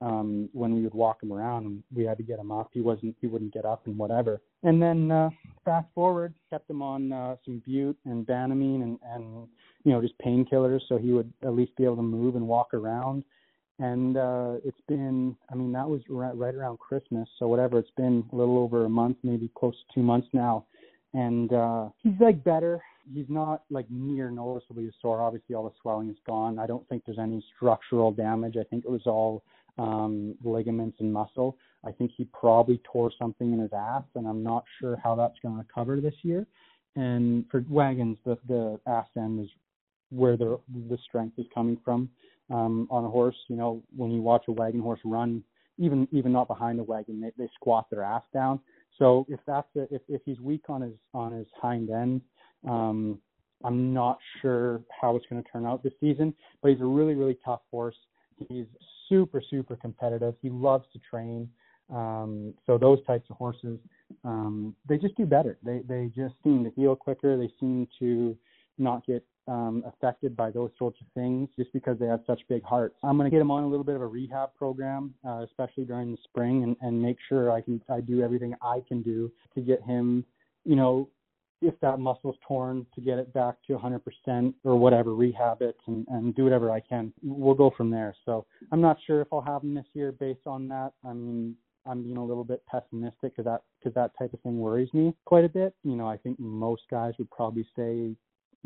[0.03, 2.81] um when we would walk him around and we had to get him up he
[2.81, 5.31] wasn't he wouldn't get up and whatever and then uh
[5.65, 9.49] fast forward kept him on uh some bute and banamine and and
[9.85, 12.75] you know just painkillers so he would at least be able to move and walk
[12.75, 13.25] around
[13.79, 17.29] and uh it's been i mean that was right, right around christmas.
[17.39, 20.65] So whatever it's been a little over a month maybe close to two months now.
[21.15, 22.83] And uh he's like better.
[23.13, 25.21] He's not like near noticeably sore.
[25.21, 26.59] Obviously all the swelling is gone.
[26.59, 28.57] I don't think there's any structural damage.
[28.59, 29.43] I think it was all
[29.79, 31.59] um ligaments and muscle.
[31.85, 35.39] I think he probably tore something in his ass and i'm not sure how that's
[35.43, 36.47] going to recover this year.
[36.97, 39.51] And for wagons the the ass end is
[40.11, 40.59] where the
[40.89, 42.09] the strength is coming from
[42.51, 43.37] um, on a horse.
[43.49, 45.43] You know, when you watch a wagon horse run,
[45.79, 48.61] even even not behind the wagon, they, they squat their ass down.
[48.99, 52.21] So if that's a, if if he's weak on his on his hind end,
[52.69, 53.19] um,
[53.65, 56.35] I'm not sure how it's going to turn out this season.
[56.63, 57.97] But he's a really really tough horse.
[58.49, 58.67] He's
[59.09, 60.35] super super competitive.
[60.43, 61.49] He loves to train.
[61.89, 63.79] Um, so those types of horses,
[64.25, 65.59] um, they just do better.
[65.63, 67.37] They they just seem to heal quicker.
[67.37, 68.37] They seem to
[68.79, 72.63] not get um, affected by those sorts of things just because they have such big
[72.65, 72.97] hearts.
[73.03, 75.85] I'm going to get him on a little bit of a rehab program, uh, especially
[75.85, 79.31] during the spring, and, and make sure I can I do everything I can do
[79.55, 80.25] to get him,
[80.65, 81.09] you know,
[81.63, 86.07] if that muscle's torn, to get it back to 100% or whatever, rehab it and,
[86.11, 87.13] and do whatever I can.
[87.23, 88.15] We'll go from there.
[88.25, 90.93] So I'm not sure if I'll have him this year based on that.
[91.05, 91.57] I mean,
[91.87, 95.15] I'm being a little bit pessimistic because that because that type of thing worries me
[95.25, 95.75] quite a bit.
[95.85, 98.17] You know, I think most guys would probably say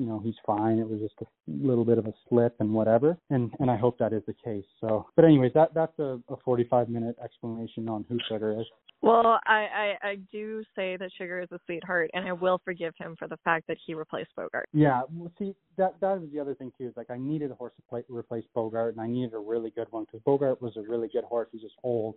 [0.01, 0.79] you know he's fine.
[0.79, 3.99] It was just a little bit of a slip and whatever, and and I hope
[3.99, 4.65] that is the case.
[4.81, 8.67] So, but anyways, that that's a, a 45 minute explanation on who Sugar is.
[9.03, 9.67] Well, I,
[10.03, 13.29] I I do say that Sugar is a sweetheart, and I will forgive him for
[13.29, 14.69] the fact that he replaced Bogart.
[14.73, 16.89] Yeah, well, see that that was the other thing too.
[16.89, 19.71] Is like I needed a horse to play, replace Bogart, and I needed a really
[19.71, 21.49] good one because Bogart was a really good horse.
[21.53, 22.17] He's just old,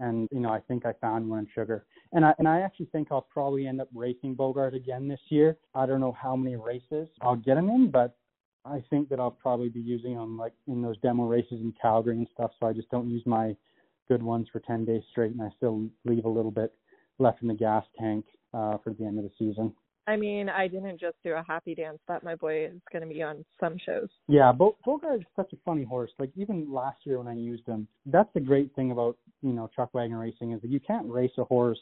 [0.00, 2.86] and you know I think I found one in Sugar, and I and I actually
[2.86, 5.56] think I'll probably end up racing Bogart again this year.
[5.74, 8.16] I don't know how many races I'll get him in, but
[8.64, 12.16] I think that I'll probably be using him like in those demo races in Calgary
[12.16, 12.52] and stuff.
[12.60, 13.56] So I just don't use my
[14.08, 16.72] good ones for 10 days straight, and I still leave a little bit
[17.18, 18.24] left in the gas tank
[18.54, 19.72] uh, for the end of the season.
[20.06, 21.98] I mean, I didn't just do a happy dance.
[22.08, 24.08] That my boy is going to be on some shows.
[24.26, 26.10] Yeah, Bo- Bogart is such a funny horse.
[26.18, 29.68] Like even last year when I used him, that's the great thing about you know
[29.74, 31.80] chuck wagon racing is that you can't race a horse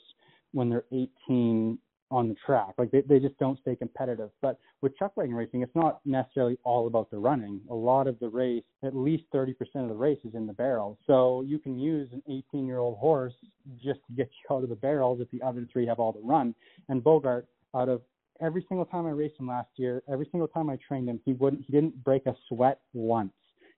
[0.52, 1.78] when they're 18
[2.10, 2.74] on the track.
[2.76, 4.30] Like they they just don't stay competitive.
[4.42, 7.60] But with chuck wagon racing, it's not necessarily all about the running.
[7.70, 10.98] A lot of the race, at least 30% of the race is in the barrel.
[11.06, 13.34] So you can use an 18 year old horse
[13.82, 16.20] just to get you out of the barrels if the other three have all the
[16.20, 16.54] run.
[16.88, 18.02] And Bogart, out of
[18.40, 21.32] every single time I raced him last year, every single time I trained him, he
[21.34, 23.32] wouldn't he didn't break a sweat once.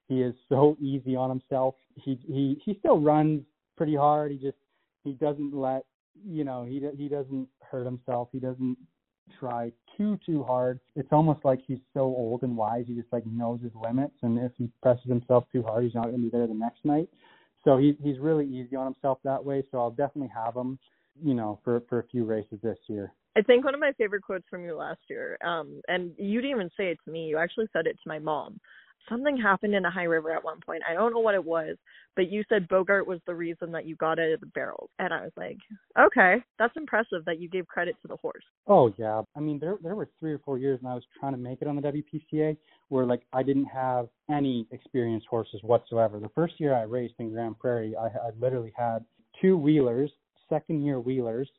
[0.07, 1.75] He is so easy on himself.
[1.95, 3.43] He he he still runs
[3.75, 4.31] pretty hard.
[4.31, 4.57] He just
[5.03, 5.85] he doesn't let
[6.25, 8.29] you know he he doesn't hurt himself.
[8.31, 8.77] He doesn't
[9.39, 10.79] try too too hard.
[10.95, 12.85] It's almost like he's so old and wise.
[12.87, 16.05] He just like knows his limits, and if he presses himself too hard, he's not
[16.05, 17.09] going to be there the next night.
[17.63, 19.63] So he he's really easy on himself that way.
[19.71, 20.77] So I'll definitely have him,
[21.21, 23.13] you know, for for a few races this year.
[23.35, 26.55] I think one of my favorite quotes from you last year, um, and you didn't
[26.55, 27.25] even say it to me.
[27.25, 28.59] You actually said it to my mom
[29.09, 30.83] something happened in the high river at one point.
[30.89, 31.77] I don't know what it was,
[32.15, 34.89] but you said Bogart was the reason that you got out of the barrels.
[34.99, 35.57] And I was like,
[35.99, 38.43] okay, that's impressive that you gave credit to the horse.
[38.67, 39.21] Oh yeah.
[39.35, 41.61] I mean there there were three or four years when I was trying to make
[41.61, 42.57] it on the WPCA
[42.89, 46.19] where like I didn't have any experienced horses whatsoever.
[46.19, 48.99] The first year I raced in Grande Prairie, I, I literally had
[49.41, 50.11] two wheelers,
[50.49, 51.49] second year wheelers,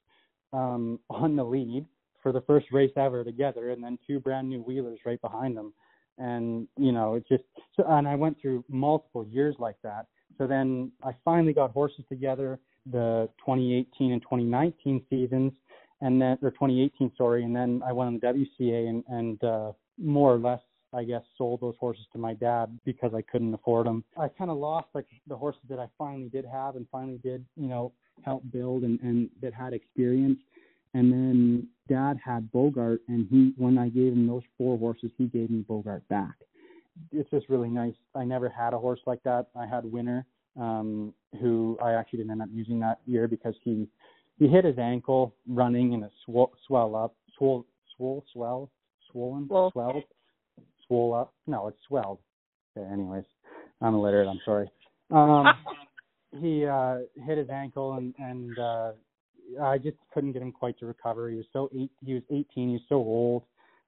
[0.52, 1.86] um, on the lead
[2.22, 5.74] for the first race ever together, and then two brand new wheelers right behind them
[6.18, 7.44] and you know it just
[7.76, 10.06] so and I went through multiple years like that.
[10.38, 12.58] So then I finally got horses together
[12.90, 15.52] the 2018 and 2019 seasons,
[16.00, 19.72] and then or 2018 sorry, and then I went on the WCA and and uh,
[19.98, 20.60] more or less
[20.92, 24.04] I guess sold those horses to my dad because I couldn't afford them.
[24.16, 27.44] I kind of lost like the horses that I finally did have and finally did
[27.56, 27.92] you know
[28.22, 30.38] help build and and that had experience
[30.94, 35.26] and then dad had Bogart, and he when I gave him those four horses, he
[35.26, 36.34] gave me Bogart back.
[37.12, 37.94] It's just really nice.
[38.14, 39.46] I never had a horse like that.
[39.56, 40.24] I had Winner,
[40.58, 43.88] um, who I actually didn't end up using that year because he
[44.38, 47.66] he hit his ankle running and it swell, swell up, swell,
[47.96, 48.70] swell, swell,
[49.10, 50.04] swollen, well, swelled,
[50.86, 51.34] swell up.
[51.46, 52.18] No, it swelled.
[52.76, 53.24] Okay, anyways,
[53.80, 54.28] I'm illiterate.
[54.28, 54.70] I'm sorry.
[55.10, 55.46] Um,
[56.40, 58.92] he uh hit his ankle and and uh
[59.60, 61.30] I just couldn't get him quite to recover.
[61.30, 62.46] He was so eight, he was 18.
[62.54, 63.42] He was so old,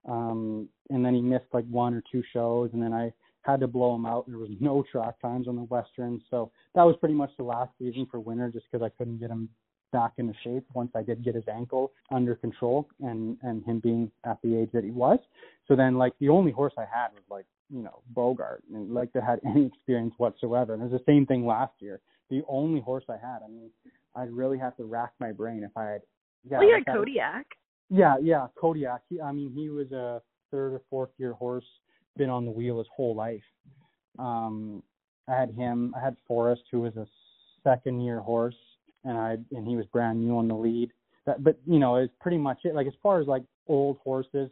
[0.07, 3.67] um, and then he missed like one or two shows, and then I had to
[3.67, 4.27] blow him out.
[4.27, 7.71] There was no track times on the Western, so that was pretty much the last
[7.79, 9.49] season for Winter, just because I couldn't get him
[9.91, 14.11] back into shape once I did get his ankle under control and and him being
[14.25, 15.19] at the age that he was.
[15.67, 19.13] So then like the only horse I had was like you know Bogart and like
[19.13, 20.73] that had any experience whatsoever.
[20.73, 21.99] And it was the same thing last year.
[22.29, 23.39] The only horse I had.
[23.43, 23.69] I mean,
[24.17, 26.01] I'd really have to rack my brain if I had.
[26.49, 27.45] Yeah, well, you had Kodiak.
[27.89, 29.01] Yeah, yeah, Kodiak.
[29.09, 31.65] He, I mean, he was a third or fourth year horse,
[32.17, 33.43] been on the wheel his whole life.
[34.17, 34.81] Um,
[35.27, 35.93] I had him.
[35.95, 37.05] I had Forrest, who was a
[37.63, 38.55] second year horse,
[39.03, 40.91] and I and he was brand new on the lead.
[41.25, 42.73] That, but you know, it's pretty much it.
[42.73, 44.49] Like as far as like old horses,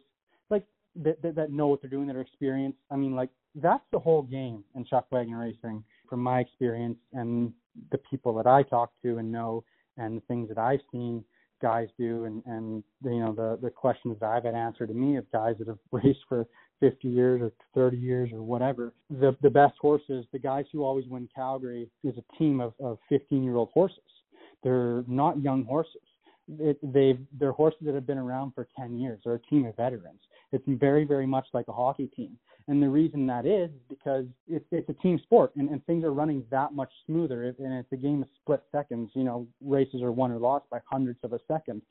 [0.50, 0.64] like
[0.96, 2.78] that, that that know what they're doing, that are experienced.
[2.90, 7.52] I mean, like that's the whole game in chuck wagon racing, from my experience and
[7.90, 9.64] the people that I talk to and know
[9.96, 11.24] and the things that I've seen
[11.62, 15.16] guys do and and you know the the questions that I've had answered to me
[15.16, 16.46] of guys that have raced for
[16.80, 18.92] 50 years or 30 years or whatever.
[19.10, 22.98] The the best horses the guys who always win Calgary is a team of of
[23.08, 23.98] 15 year old horses.
[24.62, 26.02] They're not young horses.
[26.58, 29.20] It, they've they're horses that have been around for 10 years.
[29.24, 30.20] They're a team of veterans.
[30.52, 32.38] It's very very much like a hockey team
[32.68, 36.12] and the reason that is because it's it's a team sport and, and things are
[36.12, 39.10] running that much smoother and it's a game of split seconds.
[39.14, 41.82] You know, races are won or lost by hundredths of a second.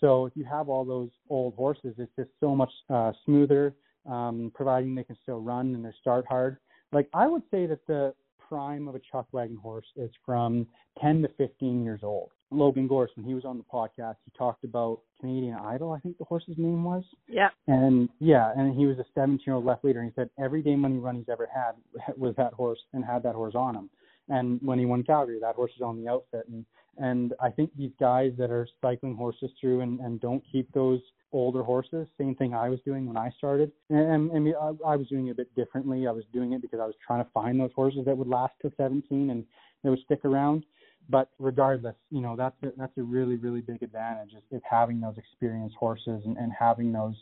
[0.00, 3.74] So if you have all those old horses, it's just so much uh, smoother,
[4.10, 6.56] um, providing they can still run and they start hard.
[6.92, 8.14] Like I would say that the
[8.48, 10.66] prime of a chuck wagon horse is from
[11.00, 12.30] 10 to 15 years old.
[12.54, 14.16] Logan Gorst when he was on the podcast.
[14.24, 17.04] He talked about Canadian Idol, I think the horse's name was.
[17.28, 17.48] Yeah.
[17.66, 20.00] And yeah, and he was a 17 year old left leader.
[20.00, 21.72] And he said every day money run he's ever had
[22.16, 23.90] was that horse and had that horse on him.
[24.28, 26.46] And when he won Calgary, that horse was on the outfit.
[26.48, 26.64] And
[26.98, 31.00] and I think these guys that are cycling horses through and, and don't keep those
[31.32, 33.72] older horses, same thing I was doing when I started.
[33.88, 36.06] And, and I, I was doing it a bit differently.
[36.06, 38.52] I was doing it because I was trying to find those horses that would last
[38.62, 39.44] to 17 and
[39.82, 40.64] that would stick around.
[41.08, 45.00] But regardless, you know that's a, that's a really really big advantage is, is having
[45.00, 47.16] those experienced horses and, and having those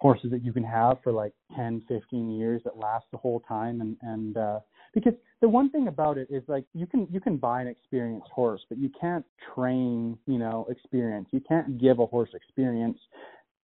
[0.00, 3.80] horses that you can have for like 10, 15 years that last the whole time.
[3.80, 4.60] And and uh
[4.94, 8.28] because the one thing about it is like you can you can buy an experienced
[8.34, 11.28] horse but you can't train you know experience.
[11.30, 12.98] You can't give a horse experience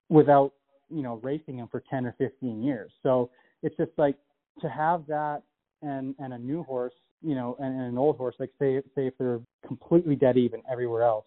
[0.09, 0.52] without
[0.90, 2.92] you know racing him for 10 or 15 years.
[3.02, 3.30] So
[3.62, 4.16] it's just like
[4.61, 5.42] to have that
[5.82, 9.06] and and a new horse you know and, and an old horse like say say
[9.06, 11.26] if they're completely dead even everywhere else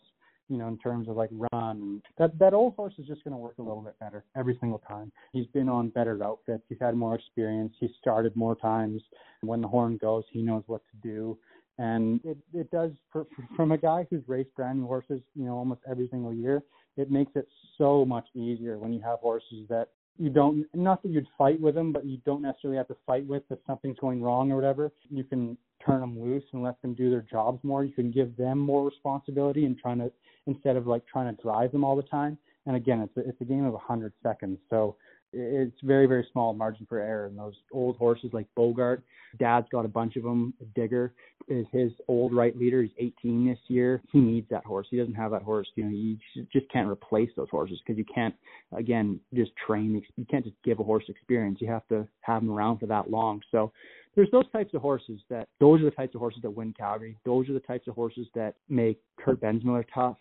[0.50, 2.02] you know, in terms of like run.
[2.18, 4.80] That that old horse is just going to work a little bit better every single
[4.80, 5.12] time.
[5.32, 6.64] He's been on better outfits.
[6.68, 7.74] He's had more experience.
[7.80, 9.02] He's started more times.
[9.42, 11.38] When the horn goes, he knows what to do.
[11.78, 13.26] And it it does for,
[13.56, 16.64] from a guy who's raced brand new horses, you know, almost every single year.
[16.98, 21.10] It makes it so much easier when you have horses that you don't not that
[21.10, 24.22] you'd fight with them, but you don't necessarily have to fight with if something's going
[24.22, 24.92] wrong or whatever.
[25.10, 27.84] You can turn them loose and let them do their jobs more.
[27.84, 30.12] You can give them more responsibility and trying to
[30.48, 32.38] instead of like trying to drive them all the time.
[32.66, 34.96] And again, it's a, it's a game of a 100 seconds, so
[35.34, 37.28] it's very very small margin for error.
[37.28, 39.04] And those old horses like Bogart,
[39.38, 40.54] Dad's got a bunch of them.
[40.76, 41.14] Digger
[41.48, 42.82] is his old right leader.
[42.82, 44.02] He's 18 this year.
[44.12, 44.88] He needs that horse.
[44.90, 45.68] He doesn't have that horse.
[45.76, 46.18] You know, you
[46.52, 48.36] just can't replace those horses because you can't
[48.76, 50.02] again just train.
[50.16, 51.60] You can't just give a horse experience.
[51.62, 53.42] You have to have them around for that long.
[53.52, 53.72] So
[54.16, 57.18] there's those types of horses that those are the types of horses that win Calgary.
[57.26, 60.18] Those are the types of horses that make Kurt Bensmiller tough.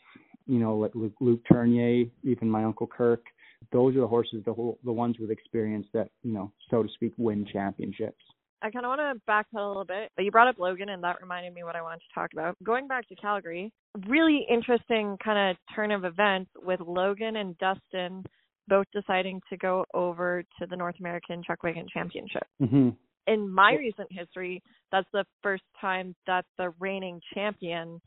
[0.47, 3.25] You know, like Luke, Luke Tournier, even my uncle Kirk.
[3.73, 6.89] Those are the horses, the whole, the ones with experience that you know, so to
[6.95, 8.23] speak, win championships.
[8.61, 10.11] I kind of want to backpedal a little bit.
[10.17, 12.57] But you brought up Logan, and that reminded me what I wanted to talk about.
[12.65, 13.73] Going back to Calgary,
[14.09, 18.25] really interesting kind of turn of events with Logan and Dustin
[18.67, 22.43] both deciding to go over to the North American Chuck Wagon Championship.
[22.61, 22.91] Mm-hmm
[23.29, 28.01] in my recent history, that's the first time that the reigning champion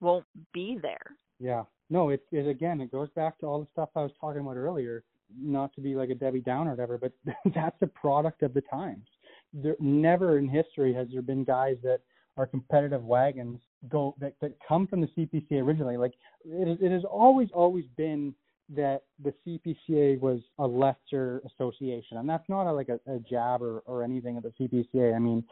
[0.00, 1.16] won't be there.
[1.40, 1.64] Yeah.
[1.90, 5.04] No, it again, it goes back to all the stuff I was talking about earlier.
[5.38, 7.12] Not to be like a Debbie Downer or whatever, but
[7.54, 9.06] that's a product of the times.
[9.52, 12.00] There never in history has there been guys that
[12.36, 15.96] are competitive wagons go that, that come from the CPC originally.
[15.96, 16.14] Like
[16.44, 18.34] it, it has always always been
[18.74, 23.62] that the CPCA was a lesser association, and that's not a, like a, a jab
[23.62, 25.14] or, or anything of the CPCA.
[25.14, 25.42] I mean,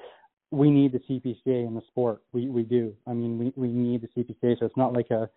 [0.50, 2.22] we need the CPCA in the sport.
[2.32, 2.94] We we do.
[3.06, 4.58] I mean, we we need the CPCA.
[4.58, 5.28] So it's not like a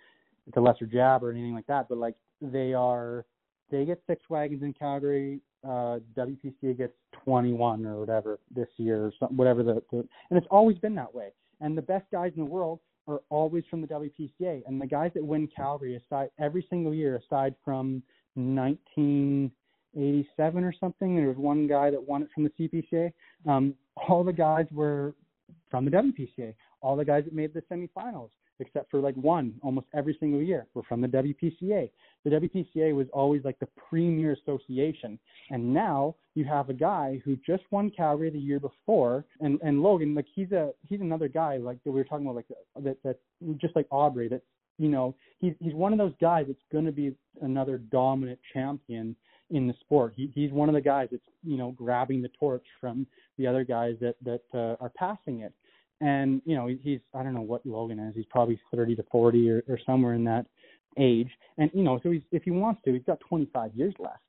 [0.50, 1.88] it's a lesser jab or anything like that.
[1.88, 3.24] But like they are,
[3.72, 5.40] they get six wagons in Calgary.
[5.64, 6.92] Uh, WPCA gets
[7.24, 11.14] 21 or whatever this year, or something, whatever the, the and it's always been that
[11.14, 11.30] way.
[11.62, 14.64] And the best guys in the world are always from the WPCA.
[14.66, 18.04] And the guys that win Calgary aside every single year, aside from
[18.36, 23.14] 1987 or something, there was one guy that won it from the CPCA.
[23.48, 23.76] Um,
[24.08, 25.14] all the guys were
[25.70, 26.56] from the WPCA.
[26.82, 28.30] All the guys that made the semifinals
[28.60, 31.90] except for like one almost every single year were from the WPCA.
[32.26, 35.18] The WPCA was always like the premier association.
[35.50, 39.82] And now you have a guy who just won Calgary the year before and and
[39.82, 42.48] Logan like he's a he's another guy like that we were talking about like
[42.84, 43.18] that that
[43.58, 44.42] just like Obrey that
[44.78, 49.16] you know he's he's one of those guys that's to be another dominant champion
[49.52, 50.14] in the sport.
[50.16, 53.08] He, he's one of the guys that's you know grabbing the torch from
[53.38, 55.54] the other guys that that uh, are passing it
[56.02, 58.16] and you know he's I don't know what Logan is.
[58.16, 60.46] He's probably 30 to 40 or, or somewhere in that
[60.98, 61.30] age.
[61.58, 64.20] And you know, so he's if he wants to, he's got 25 years left.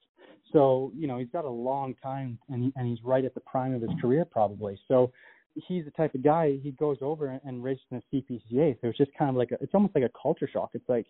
[0.53, 3.75] So you know, he's got a long time, and and he's right at the prime
[3.75, 4.81] of his career probably.
[4.89, 5.13] So
[5.55, 8.77] he's the type of guy he goes over and races in the CPCA.
[8.81, 10.71] So it's just kind of like a, it's almost like a culture shock.
[10.75, 11.07] It's like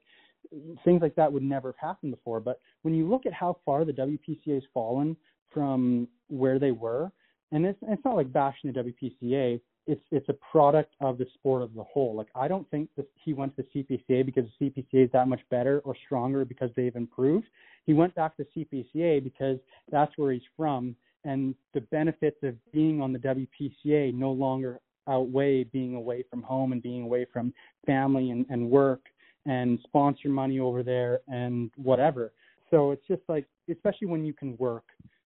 [0.85, 2.41] things like that would never have happened before.
[2.41, 5.17] But when you look at how far the WPCA has fallen
[5.53, 7.11] from where they were,
[7.53, 9.61] and it's it's not like bashing the WPCA
[9.91, 12.15] it's it's a product of the sport as a whole.
[12.15, 15.27] Like I don't think that he went to the CPCA because the CPCA is that
[15.27, 17.47] much better or stronger because they've improved.
[17.87, 19.59] He went back to CPCA because
[19.91, 25.65] that's where he's from, and the benefits of being on the WPCA no longer outweigh
[25.65, 27.53] being away from home and being away from
[27.85, 29.01] family and, and work
[29.47, 32.33] and sponsor money over there and whatever.
[32.71, 34.85] So it's just like, especially when you can work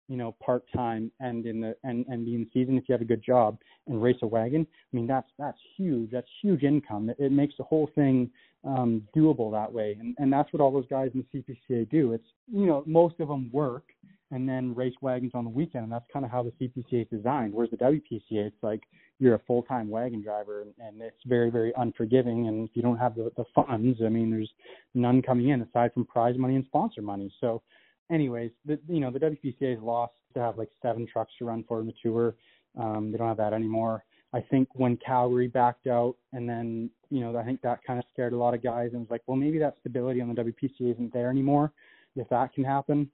[0.09, 3.03] you know, part time and in the and and be in season if you have
[3.03, 4.67] a good job and race a wagon.
[4.71, 6.11] I mean, that's that's huge.
[6.11, 7.11] That's huge income.
[7.11, 8.31] It, it makes the whole thing
[8.65, 9.97] um, doable that way.
[9.99, 12.13] And, and that's what all those guys in the CPCA do.
[12.13, 13.85] It's, you know, most of them work
[14.31, 15.85] and then race wagons on the weekend.
[15.85, 17.53] And that's kind of how the CPCA is designed.
[17.53, 18.83] Whereas the WPCA, it's like
[19.19, 22.49] you're a full time wagon driver and, and it's very, very unforgiving.
[22.49, 24.51] And if you don't have the, the funds, I mean, there's
[24.95, 27.33] none coming in aside from prize money and sponsor money.
[27.41, 27.63] So,
[28.11, 31.65] anyways, the, you know, the WPCA has lost to have like seven trucks to run
[31.67, 32.35] for in the tour.
[32.79, 34.05] Um, they don't have that anymore.
[34.33, 38.05] I think when Calgary backed out, and then you know I think that kind of
[38.13, 40.93] scared a lot of guys, and was like, well, maybe that stability on the WPCA
[40.93, 41.73] isn't there anymore.
[42.17, 43.09] If that can happen,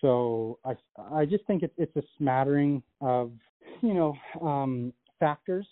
[0.00, 0.74] so I
[1.12, 3.30] I just think it's it's a smattering of
[3.82, 5.66] you know um, factors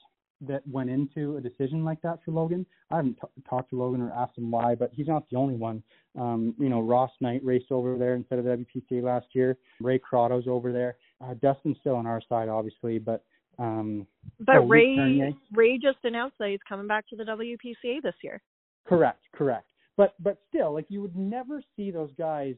[0.47, 2.67] that went into a decision like that for Logan.
[2.91, 5.55] I haven't t- talked to Logan or asked him why, but he's not the only
[5.55, 5.83] one.
[6.19, 9.57] Um, you know, Ross Knight raced over there instead of the WPCA last year.
[9.81, 10.97] Ray Croteau's over there.
[11.25, 13.25] Uh, Dustin's still on our side, obviously, but
[13.59, 14.07] um,
[14.41, 18.41] but oh, Ray Ray just announced that he's coming back to the WPCA this year.
[18.87, 19.67] Correct, correct.
[19.97, 22.55] But but still, like you would never see those guys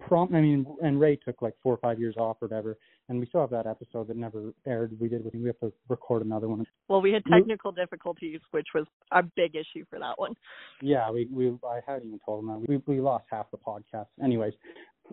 [0.00, 0.34] prompt.
[0.34, 3.26] I mean, and Ray took like four or five years off or whatever, and we
[3.26, 4.98] still have that episode that never aired.
[4.98, 5.28] We did.
[5.34, 6.66] We have to record another one.
[6.88, 10.34] Well, we had technical difficulties, which was a big issue for that one.
[10.80, 14.06] Yeah, we we I hadn't even told him that we we lost half the podcast.
[14.22, 14.54] Anyways,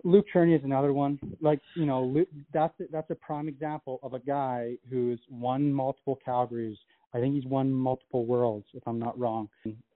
[0.04, 1.18] Luke Tournier is another one.
[1.40, 6.18] Like you know, Luke, that's that's a prime example of a guy who's won multiple
[6.26, 6.76] Calgarys.
[7.12, 9.48] I think he's won multiple worlds, if I'm not wrong.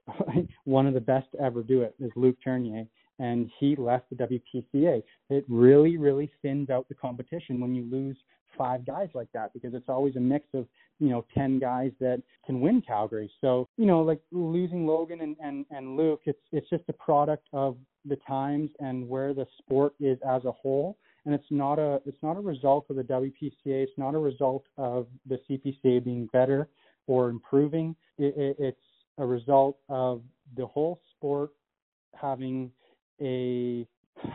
[0.65, 2.85] one of the best to ever do it is Luke Tournier,
[3.19, 5.01] and he left the WPCA.
[5.29, 8.17] It really, really thins out the competition when you lose
[8.57, 10.65] five guys like that because it's always a mix of
[10.99, 13.31] you know ten guys that can win Calgary.
[13.41, 17.47] So you know, like losing Logan and and and Luke, it's it's just a product
[17.53, 20.97] of the times and where the sport is as a whole.
[21.25, 23.51] And it's not a it's not a result of the WPCA.
[23.65, 26.69] It's not a result of the CPCA being better
[27.07, 27.95] or improving.
[28.17, 28.77] It, it, it's
[29.17, 30.21] a result of
[30.55, 31.51] the whole sport
[32.13, 32.71] having
[33.21, 33.87] a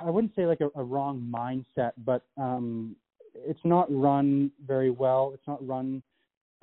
[0.05, 2.95] I wouldn't say like a, a wrong mindset, but um,
[3.35, 5.33] it's not run very well.
[5.35, 6.03] It's not run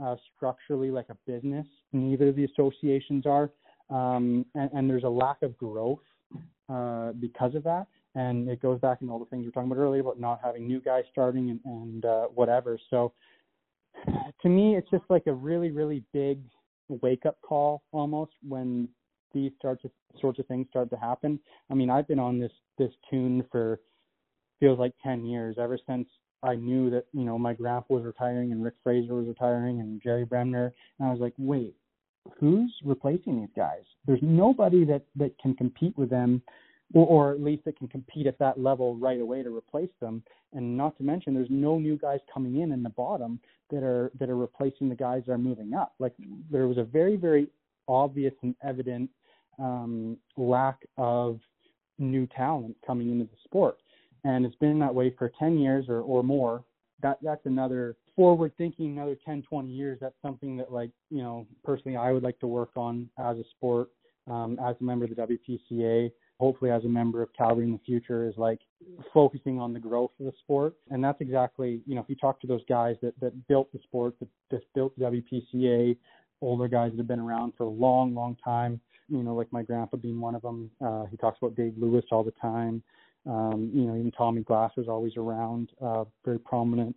[0.03, 1.65] uh, structurally like a business.
[1.93, 3.49] Neither of the associations are,
[3.89, 5.99] um, and, and there's a lack of growth
[6.69, 7.87] uh, because of that.
[8.15, 10.39] And it goes back in all the things we were talking about earlier about not
[10.43, 12.79] having new guys starting and, and uh, whatever.
[12.89, 13.13] So
[14.41, 16.39] to me, it's just like a really, really big
[16.89, 18.87] wake up call almost when
[19.37, 21.39] these sorts of sorts of things start to happen.
[21.69, 23.79] I mean, I've been on this this tune for
[24.59, 26.07] feels like 10 years ever since
[26.43, 30.01] I knew that you know my grandpa was retiring and Rick Fraser was retiring and
[30.01, 31.75] Jerry Bremner, and I was like, wait,
[32.39, 33.83] who's replacing these guys?
[34.05, 36.41] There's nobody that that can compete with them,
[36.93, 40.23] or, or at least that can compete at that level right away to replace them.
[40.53, 43.39] And not to mention, there's no new guys coming in in the bottom
[43.71, 45.95] that are that are replacing the guys that are moving up.
[45.99, 46.13] Like
[46.51, 47.47] there was a very very
[47.87, 49.09] obvious and evident
[49.59, 51.39] um, lack of
[51.99, 53.77] new talent coming into the sport,
[54.23, 56.63] and it's been that way for 10 years or or more.
[57.01, 61.47] That that's another forward thinking another 10, 20 years, that's something that like, you know,
[61.63, 63.89] personally I would like to work on as a sport,
[64.29, 65.37] um, as a member of the
[65.71, 68.59] WPCA, hopefully as a member of Calgary in the future is like
[69.13, 70.73] focusing on the growth of the sport.
[70.89, 73.79] And that's exactly, you know, if you talk to those guys that, that built the
[73.83, 75.95] sport, that, that built the WPCA,
[76.41, 79.63] older guys that have been around for a long, long time, you know, like my
[79.63, 80.69] grandpa being one of them.
[80.83, 82.83] Uh, he talks about Dave Lewis all the time.
[83.25, 86.95] Um, you know, even Tommy Glass was always around, uh, very prominent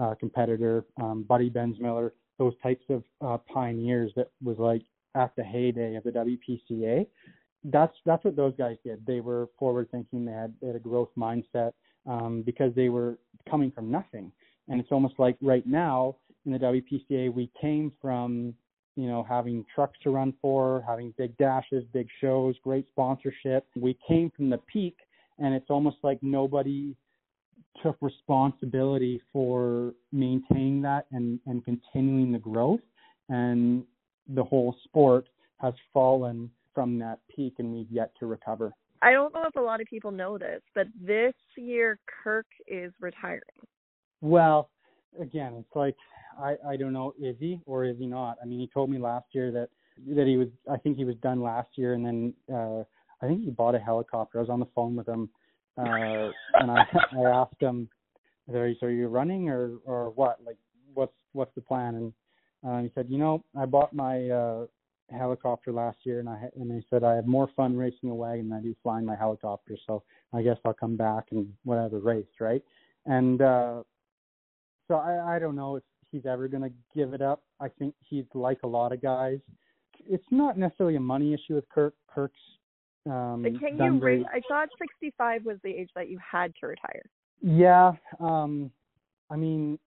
[0.00, 4.82] uh, competitor, um, Buddy Bensmiller, those types of uh, pioneers that was like
[5.14, 7.06] at the heyday of the WPCA.
[7.64, 9.06] That's that's what those guys did.
[9.06, 10.24] They were forward thinking.
[10.24, 11.72] They had they had a growth mindset
[12.06, 13.18] um, because they were
[13.48, 14.32] coming from nothing.
[14.68, 16.16] And it's almost like right now
[16.46, 18.54] in the WPCA, we came from
[18.96, 23.66] you know having trucks to run for, having big dashes, big shows, great sponsorship.
[23.76, 24.96] We came from the peak,
[25.38, 26.94] and it's almost like nobody
[27.82, 32.80] took responsibility for maintaining that and, and continuing the growth.
[33.28, 33.84] And
[34.28, 35.28] the whole sport
[35.58, 38.72] has fallen from that peak and we've yet to recover.
[39.00, 42.92] I don't know if a lot of people know this, but this year Kirk is
[43.00, 43.42] retiring.
[44.20, 44.70] Well,
[45.20, 45.96] again, it's like
[46.38, 48.38] I I don't know is he or is he not?
[48.42, 49.68] I mean, he told me last year that
[50.14, 52.84] that he was I think he was done last year and then uh
[53.20, 54.38] I think he bought a helicopter.
[54.38, 55.28] I was on the phone with him
[55.78, 56.84] uh, and I
[57.16, 57.88] I asked him,
[58.52, 60.38] "Are you, are you running or or what?
[60.44, 60.58] Like,
[60.94, 62.12] what's what's the plan?" And
[62.66, 64.66] uh, he said, "You know, I bought my uh,
[65.10, 68.48] helicopter last year, and I and he said I have more fun racing a wagon
[68.48, 69.76] than I do flying my helicopter.
[69.86, 70.02] So
[70.32, 72.62] I guess I'll come back and whatever race, right?"
[73.06, 73.82] And uh,
[74.88, 77.42] so I I don't know if he's ever going to give it up.
[77.60, 79.40] I think he's like a lot of guys
[80.08, 81.94] it's not necessarily a money issue with Kirk.
[82.12, 82.38] Kirk's
[83.06, 86.68] um, But can you very- I thought 65 was the age that you had to
[86.68, 87.02] retire.
[87.40, 88.70] Yeah, um,
[89.28, 89.78] I mean,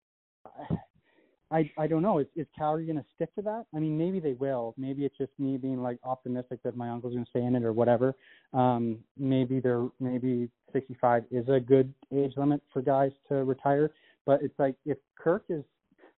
[1.51, 2.19] I I don't know.
[2.19, 3.65] Is is Calgary going to stick to that?
[3.73, 4.73] I mean, maybe they will.
[4.77, 7.63] Maybe it's just me being like optimistic that my uncle's going to stay in it
[7.63, 8.15] or whatever.
[8.53, 13.91] Um, maybe they're maybe 65 is a good age limit for guys to retire.
[14.25, 15.63] But it's like if Kirk is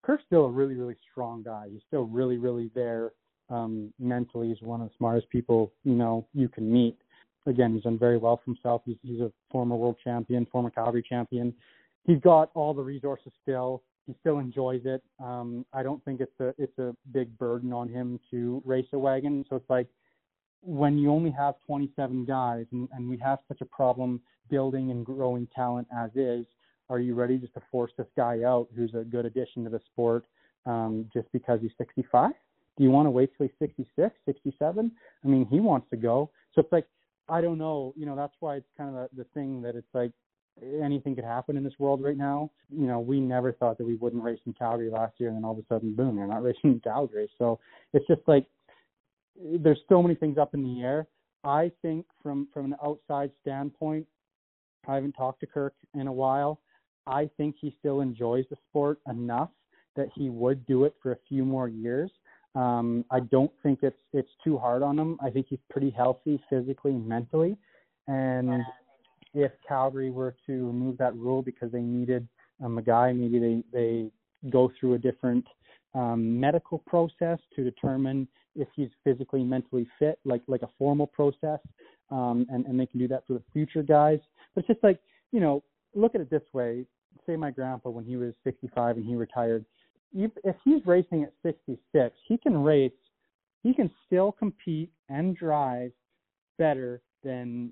[0.08, 1.68] Kirk's still a really really strong guy.
[1.72, 3.12] He's still really really there
[3.49, 4.47] um, mentally.
[4.47, 6.97] He's one of the smartest people you know you can meet
[7.47, 8.82] again, he's done very well for himself.
[8.86, 11.53] He's he's a former world champion, former Calgary champion.
[12.05, 13.84] He's got all the resources still.
[14.05, 15.01] He still enjoys it.
[15.22, 18.99] Um, I don't think it's a it's a big burden on him to race a
[18.99, 19.45] wagon.
[19.49, 19.88] So it's like
[20.62, 25.05] when you only have 27 guys and, and we have such a problem building and
[25.05, 26.45] growing talent as is,
[26.90, 29.82] are you ready just to force this guy out who's a good addition to the
[29.92, 30.26] sport
[30.66, 32.32] um, just because he's 65?
[32.78, 34.92] Do you want to wait till he's 66, 67?
[35.24, 36.30] I mean, he wants to go.
[36.54, 36.86] So it's like
[37.30, 37.94] I don't know.
[37.98, 40.12] You know, that's why it's kind of the, the thing that it's like
[40.82, 42.52] anything could happen in this world right now.
[42.70, 45.46] You know, we never thought that we wouldn't race in Calgary last year, and then
[45.46, 47.30] all of a sudden, boom, we're not racing in Calgary.
[47.38, 47.60] So
[47.94, 48.46] it's just like
[49.36, 51.08] there's so many things up in the air.
[51.44, 54.08] I think from from an outside standpoint,
[54.88, 56.60] I haven't talked to Kirk in a while.
[57.08, 59.49] I think he still enjoys the sport enough
[59.95, 62.12] that he would do it for a few more years.
[62.55, 65.18] Um, I don't think it's it's too hard on him.
[65.22, 67.58] I think he's pretty healthy physically and mentally.
[68.08, 68.64] And
[69.34, 72.28] if Calgary were to remove that rule because they needed
[72.64, 74.12] um, a guy, maybe they they
[74.49, 75.45] go through a different
[75.93, 81.60] um, medical process to determine if he's physically mentally fit, like like a formal process,
[82.10, 84.20] um, and and they can do that for the future guys.
[84.55, 84.99] But it's just like
[85.32, 86.86] you know, look at it this way.
[87.26, 89.65] Say my grandpa when he was 65 and he retired,
[90.13, 90.32] if,
[90.63, 92.91] he's racing at 66, he can race,
[93.63, 95.91] he can still compete and drive
[96.57, 97.72] better than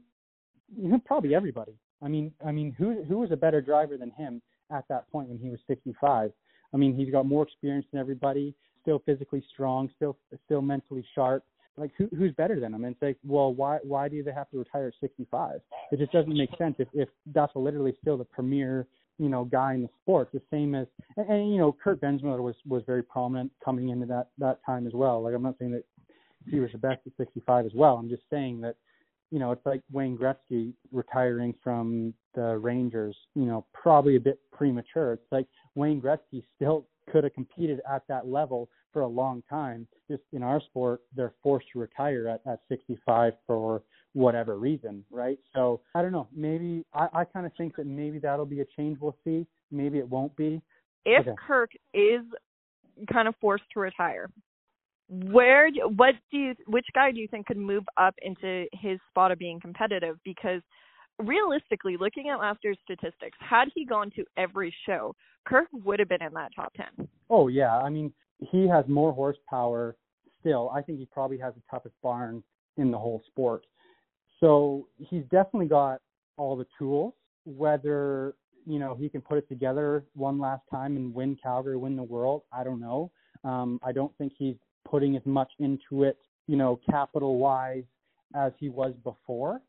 [0.75, 1.73] you know, probably everybody.
[2.01, 4.41] I mean, I mean, who who was a better driver than him
[4.71, 6.31] at that point when he was 65?
[6.73, 11.43] I mean, he's got more experience than everybody, still physically strong, still still mentally sharp.
[11.77, 12.85] Like who who's better than him?
[12.85, 15.61] And like, well, why why do they have to retire at 65?
[15.91, 18.87] It just doesn't make sense if if that's literally still the premier
[19.17, 20.87] you know guy in the sport, the same as
[21.17, 24.87] and, and you know Kurt Bensmiller was was very prominent coming into that that time
[24.87, 25.21] as well.
[25.21, 25.83] Like I'm not saying that
[26.49, 27.95] he was the best at 65 as well.
[27.95, 28.75] I'm just saying that
[29.31, 33.15] you know it's like Wayne Gretzky retiring from the Rangers.
[33.35, 35.13] You know probably a bit premature.
[35.13, 39.87] It's like Wayne Gretzky still could have competed at that level for a long time.
[40.09, 43.83] Just in our sport, they're forced to retire at, at 65 for
[44.15, 45.37] whatever reason, right?
[45.53, 46.27] So I don't know.
[46.33, 49.45] Maybe I, I kind of think that maybe that'll be a change we'll see.
[49.71, 50.61] Maybe it won't be.
[51.05, 51.35] If Okay.
[51.45, 52.21] Kirk is
[53.11, 54.29] kind of forced to retire,
[55.09, 59.31] where what do you which guy do you think could move up into his spot
[59.31, 60.17] of being competitive?
[60.23, 60.61] Because
[61.19, 65.13] realistically, looking at last year's statistics, had he gone to every show,
[65.45, 67.07] Kirk would have been in that top ten.
[67.29, 69.97] Oh yeah, I mean he has more horsepower
[70.39, 70.71] still.
[70.73, 72.41] I think he probably has the toughest barn
[72.77, 73.65] in the whole sport.
[74.45, 76.01] So he's definitely got
[76.37, 77.15] all the tools.
[77.45, 78.35] Whether
[78.67, 82.03] you know he can put it together one last time and win Calgary, win the
[82.03, 83.11] world, I don't know.
[83.43, 84.55] Um, I don't think he's
[84.87, 87.85] putting as much into it, you know, capital wise
[88.35, 89.61] as he was before.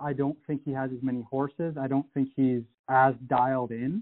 [0.00, 1.74] I don't think he has as many horses.
[1.76, 4.00] I don't think he's as dialed in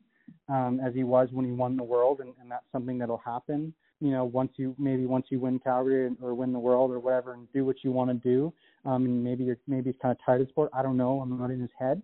[0.51, 3.73] um, as he was when he won the world, and, and that's something that'll happen.
[4.01, 7.35] You know, once you maybe once you win Calgary or win the world or whatever,
[7.35, 8.53] and do what you want to do,
[8.85, 10.71] um, and maybe you're maybe he's kind of tired of sport.
[10.73, 11.21] I don't know.
[11.21, 12.03] I'm not in his head.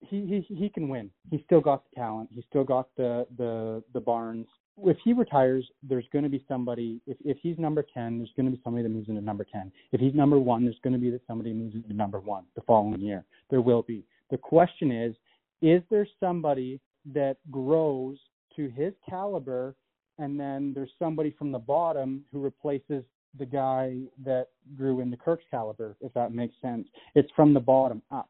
[0.00, 1.10] He he he can win.
[1.30, 2.30] He's still got the talent.
[2.34, 4.46] He's still got the the the barns.
[4.84, 7.00] If he retires, there's going to be somebody.
[7.06, 9.70] If if he's number ten, there's going to be somebody that moves into number ten.
[9.92, 12.62] If he's number one, there's going to be that somebody moves into number one the
[12.62, 13.24] following year.
[13.50, 14.04] There will be.
[14.30, 15.14] The question is,
[15.62, 16.80] is there somebody
[17.12, 18.18] that grows
[18.56, 19.74] to his caliber,
[20.18, 23.04] and then there's somebody from the bottom who replaces
[23.38, 26.88] the guy that grew into Kirk's caliber, if that makes sense.
[27.14, 28.28] It's from the bottom up.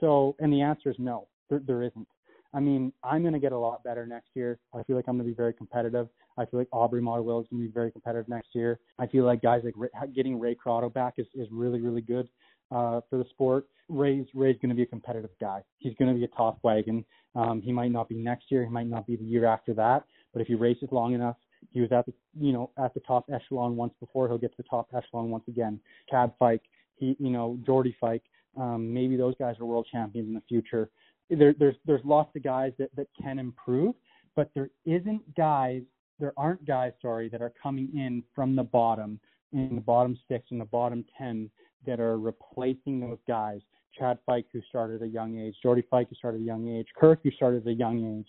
[0.00, 2.06] So, and the answer is no, there, there isn't.
[2.52, 4.58] I mean, I'm going to get a lot better next year.
[4.72, 6.08] I feel like I'm going to be very competitive.
[6.38, 8.78] I feel like Obrey Motowylo is going to be very competitive next year.
[8.98, 12.28] I feel like guys like getting Ray Croteau back is, is really, really good
[12.70, 13.66] uh, for the sport.
[13.88, 15.62] Ray's Ray's going to be a competitive guy.
[15.78, 17.04] He's going to be a top wagon.
[17.34, 18.62] Um, he might not be next year.
[18.62, 20.04] He might not be the year after that.
[20.34, 21.36] But if he races long enough,
[21.70, 24.28] he was at the you know at the top echelon once before.
[24.28, 25.80] He'll get to the top echelon once again.
[26.10, 26.62] Chad Fike,
[26.96, 28.24] he you know Jordy Fike.
[28.56, 30.90] Um, maybe those guys are world champions in the future.
[31.30, 33.94] There, there's there's lots of guys that that can improve,
[34.36, 35.82] but there isn't guys.
[36.20, 39.18] There aren't guys, sorry, that are coming in from the bottom
[39.52, 41.50] in the bottom six and the bottom ten
[41.86, 43.60] that are replacing those guys.
[43.98, 46.68] Chad Fike, who started at a young age, Jordy Fike, who started at a young
[46.68, 48.28] age, Kirk, who started at a young age.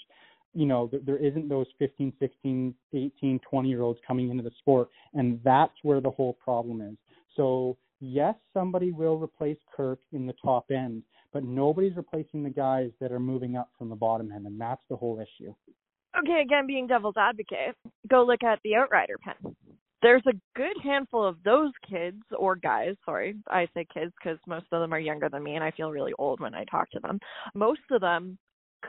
[0.56, 4.89] You know, there isn't those 15, 16, 18, 20 year olds coming into the sport.
[5.14, 6.95] And that's where the whole problem is.
[7.36, 11.03] So, yes, somebody will replace Kirk in the top end,
[11.34, 14.47] but nobody's replacing the guys that are moving up from the bottom end.
[14.47, 15.53] And that's the whole issue.
[16.18, 17.76] Okay, again, being devil's advocate,
[18.10, 19.56] go look at the Outrider pen
[20.06, 24.66] there's a good handful of those kids or guys sorry i say kids because most
[24.72, 26.99] of them are younger than me and i feel really old when i talk to
[26.99, 27.20] them
[27.56, 28.38] most of them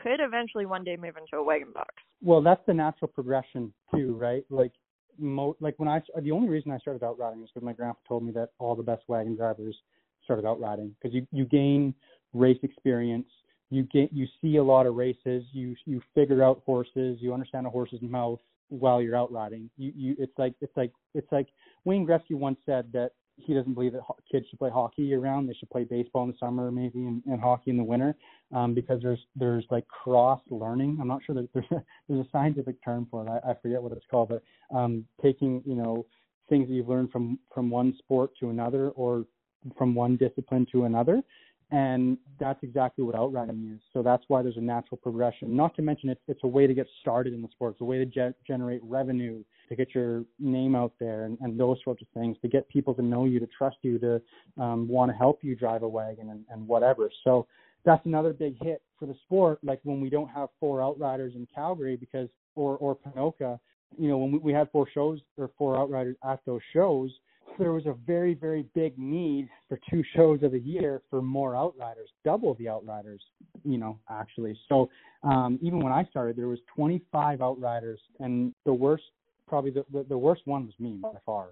[0.03, 1.93] could eventually one day move into a wagon box.
[2.23, 4.43] Well that's the natural progression too right?
[4.49, 4.71] Like
[5.19, 7.99] mo- like when i the only reason i started out riding is because my grandpa
[8.07, 9.75] told me that all the best wagon drivers
[10.27, 10.93] started out riding.
[11.01, 11.93] Because you you gain
[12.33, 13.27] race experience.
[13.69, 15.43] You get you see a lot of races.
[15.51, 17.17] You you figure out horses.
[17.19, 18.39] You understand a horse's mouth
[18.69, 19.69] while you're out riding.
[19.77, 21.47] You you it's like it's like it's like
[21.85, 25.19] Wayne Gretzky once said that he doesn't believe that ho- kids should play hockey year
[25.19, 25.47] round.
[25.47, 28.15] They should play baseball in the summer, maybe, and, and hockey in the winter,
[28.53, 30.97] um, because there's there's like cross learning.
[30.99, 33.29] I'm not sure that there's a, there's a scientific term for it.
[33.29, 34.43] I, I forget what it's called, but
[34.75, 36.05] um, taking you know
[36.49, 39.25] things that you've learned from from one sport to another or
[39.77, 41.21] from one discipline to another
[41.71, 43.81] and that's exactly what outriding is.
[43.91, 45.55] So that's why there's a natural progression.
[45.55, 47.73] Not to mention, it's it's a way to get started in the sport.
[47.73, 51.59] It's a way to ge- generate revenue, to get your name out there, and, and
[51.59, 52.37] those sorts of things.
[52.41, 54.21] To get people to know you, to trust you, to
[54.57, 57.11] um, want to help you drive a wagon, and, and whatever.
[57.25, 57.47] So
[57.83, 59.59] that's another big hit for the sport.
[59.61, 63.59] Like when we don't have four outriders in Calgary because or or Ponoka,
[63.97, 67.11] you know, when we, we had four shows or four outriders at those shows
[67.57, 71.55] there was a very, very big need for two shows of the year for more
[71.55, 73.21] outriders, double the outriders,
[73.63, 74.57] you know, actually.
[74.69, 74.89] So
[75.23, 79.03] um, even when I started, there was 25 outriders, and the worst,
[79.47, 81.49] probably the, the, the worst one was me by far.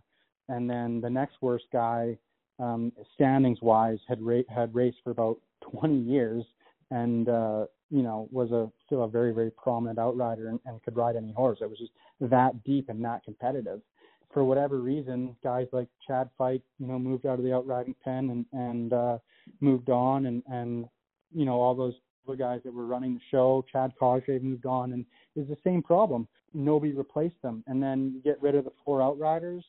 [0.49, 2.17] And then the next worst guy,
[2.59, 6.43] um, standings wise, had ra- had raced for about 20 years,
[6.91, 10.95] and uh, you know was a still a very, very prominent outrider and, and could
[10.95, 11.59] ride any horse.
[11.61, 11.91] It was just
[12.21, 13.81] that deep and that competitive
[14.35, 18.29] for whatever reason, guys like Chad Fike, you know, moved out of the outriding pen
[18.29, 19.17] and and uh,
[19.61, 20.85] moved on, and and
[21.33, 21.93] you know all those
[22.27, 25.05] other guys that were running the show, Chad Cosgrave moved on, and
[25.37, 26.27] it's the same problem.
[26.53, 29.63] Nobody replaced them, and then you get rid of the four outriders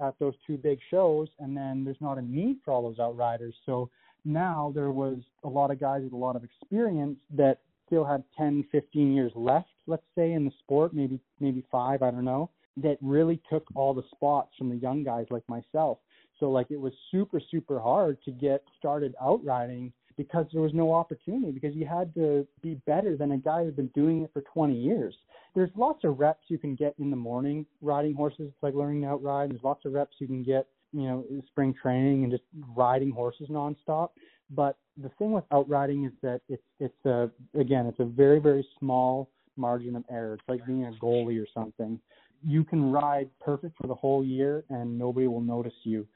[0.00, 3.56] at those two big shows, and then there's not a need for all those outriders.
[3.66, 3.90] So
[4.24, 8.22] now there was a lot of guys with a lot of experience that still had
[8.38, 12.50] 10, 15 years left, let's say, in the sport, maybe maybe five, I don't know
[12.76, 15.98] that really took all the spots from the young guys like myself.
[16.38, 20.92] So like it was super super hard to get started outriding because there was no
[20.92, 24.42] opportunity because you had to be better than a guy who's been doing it for
[24.42, 25.14] 20 years.
[25.54, 28.48] There's lots of reps you can get in the morning riding horses.
[28.48, 29.50] It's like learning to outride.
[29.50, 33.48] There's lots of reps you can get, you know, spring training and just riding horses
[33.50, 34.10] nonstop.
[34.50, 38.66] But the thing with outriding is that it's it's a again it's a very very
[38.78, 40.34] small margin of error.
[40.34, 41.98] It's like being a goalie or something
[42.44, 46.06] you can ride perfect for the whole year and nobody will notice you.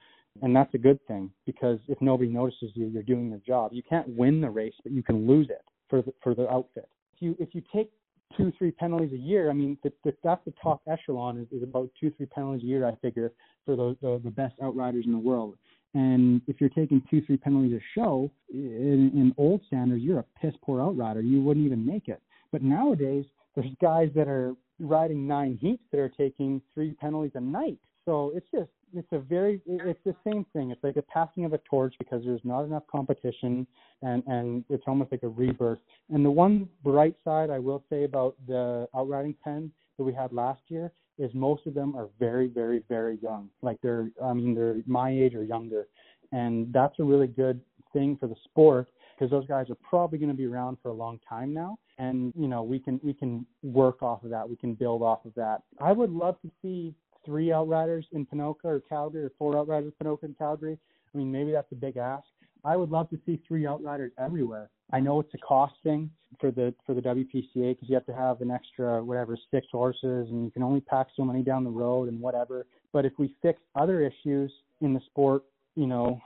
[0.43, 3.73] And that's a good thing because if nobody notices you, you're doing your job.
[3.73, 6.89] You can't win the race, but you can lose it for the, for the outfit.
[7.15, 7.91] If you if you take
[8.37, 11.63] two three penalties a year, I mean the, the, that's the top echelon is, is
[11.63, 12.87] about two three penalties a year.
[12.87, 13.33] I figure
[13.67, 15.57] for the, the the best outriders in the world.
[15.95, 20.25] And if you're taking two three penalties a show in, in old standards, you're a
[20.41, 21.21] piss poor outrider.
[21.21, 22.23] You wouldn't even make it.
[22.53, 27.41] But nowadays, there's guys that are riding nine heats that are taking three penalties a
[27.41, 27.79] night.
[28.05, 30.71] So it's just it's a very it's the same thing.
[30.71, 33.67] It's like a passing of a torch because there's not enough competition
[34.03, 35.79] and and it's almost like a rebirth.
[36.09, 40.33] And the one bright side I will say about the outriding pen that we had
[40.33, 43.51] last year is most of them are very very very young.
[43.63, 45.87] Like they're I mean they're my age or younger.
[46.33, 47.61] And that's a really good
[47.93, 48.89] thing for the sport
[49.21, 51.79] because those guys are probably going to be around for a long time now.
[51.99, 54.49] And you know we can we can work off of that.
[54.49, 55.63] We can build off of that.
[55.81, 56.95] I would love to see
[57.25, 60.79] three outriders in Ponoka or Calgary or four outriders in Ponoka and Calgary.
[61.15, 62.25] I mean maybe that's a big ask.
[62.65, 64.71] I would love to see three outriders everywhere.
[64.93, 66.11] I know it's a cost thing
[66.41, 70.29] for the for the WPCA because you have to have an extra whatever six horses
[70.31, 72.67] and you can only pack so many down the road and whatever.
[72.93, 75.43] But if we fix other issues in the sport
[75.77, 76.21] you know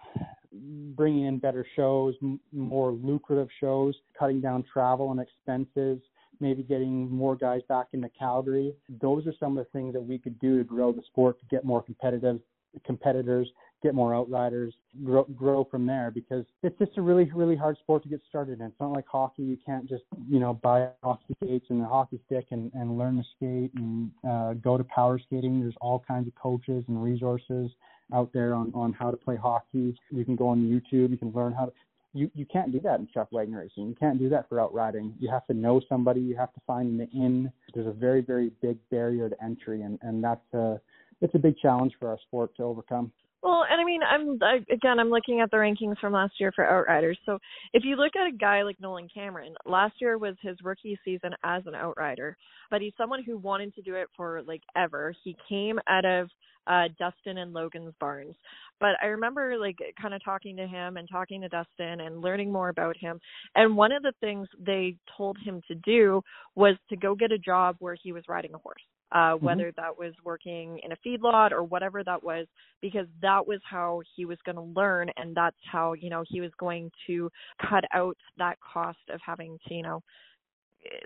[0.96, 6.00] bringing in better shows, m- more lucrative shows, cutting down travel and expenses,
[6.40, 8.74] maybe getting more guys back into Calgary.
[9.00, 11.46] Those are some of the things that we could do to grow the sport, to
[11.46, 12.40] get more competitive
[12.84, 13.48] competitors,
[13.82, 14.74] get more outriders,
[15.04, 18.60] grow, grow from there because it's just a really, really hard sport to get started
[18.60, 18.66] in.
[18.66, 19.42] It's not like hockey.
[19.42, 23.18] You can't just, you know, buy hockey skates and a hockey stick and, and learn
[23.18, 25.60] to skate and uh, go to power skating.
[25.60, 27.70] There's all kinds of coaches and resources
[28.12, 29.96] out there on on how to play hockey.
[30.10, 31.10] You can go on YouTube.
[31.10, 31.72] You can learn how to.
[32.12, 33.88] You you can't do that in chuck wagon racing.
[33.88, 35.14] You can't do that for outriding.
[35.18, 36.20] You have to know somebody.
[36.20, 37.50] You have to find the in.
[37.74, 40.80] There's a very very big barrier to entry, and and that's a
[41.20, 43.10] it's a big challenge for our sport to overcome.
[43.44, 46.50] Well, and I mean, I'm I, again, I'm looking at the rankings from last year
[46.56, 47.18] for outriders.
[47.26, 47.38] So
[47.74, 51.32] if you look at a guy like Nolan Cameron, last year was his rookie season
[51.44, 52.38] as an outrider,
[52.70, 55.14] but he's someone who wanted to do it for like ever.
[55.24, 56.30] He came out of
[56.66, 58.34] uh Dustin and Logan's barns.
[58.80, 62.50] But I remember like kind of talking to him and talking to Dustin and learning
[62.50, 63.20] more about him.
[63.56, 66.22] And one of the things they told him to do
[66.56, 68.82] was to go get a job where he was riding a horse
[69.14, 69.46] uh, mm-hmm.
[69.46, 72.46] whether that was working in a feedlot or whatever that was,
[72.82, 76.40] because that was how he was going to learn, and that's how you know he
[76.40, 77.30] was going to
[77.70, 80.02] cut out that cost of having to you know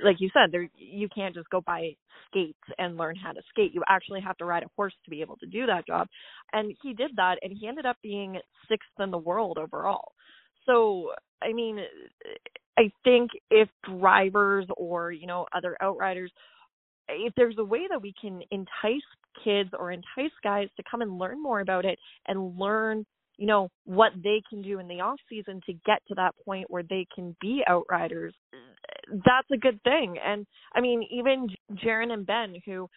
[0.02, 1.90] like you said there you can't just go buy
[2.28, 3.72] skates and learn how to skate.
[3.72, 6.08] You actually have to ride a horse to be able to do that job.
[6.52, 10.12] And he did that and he ended up being sixth in the world overall.
[10.66, 11.10] So
[11.42, 11.78] i mean
[12.76, 16.32] i think if drivers or you know other outriders
[17.08, 19.02] if there's a way that we can entice
[19.44, 23.04] kids or entice guys to come and learn more about it and learn
[23.36, 26.68] you know what they can do in the off season to get to that point
[26.68, 28.34] where they can be outriders
[29.24, 30.16] that's a good thing.
[30.24, 32.88] And i mean even Jaron and Ben who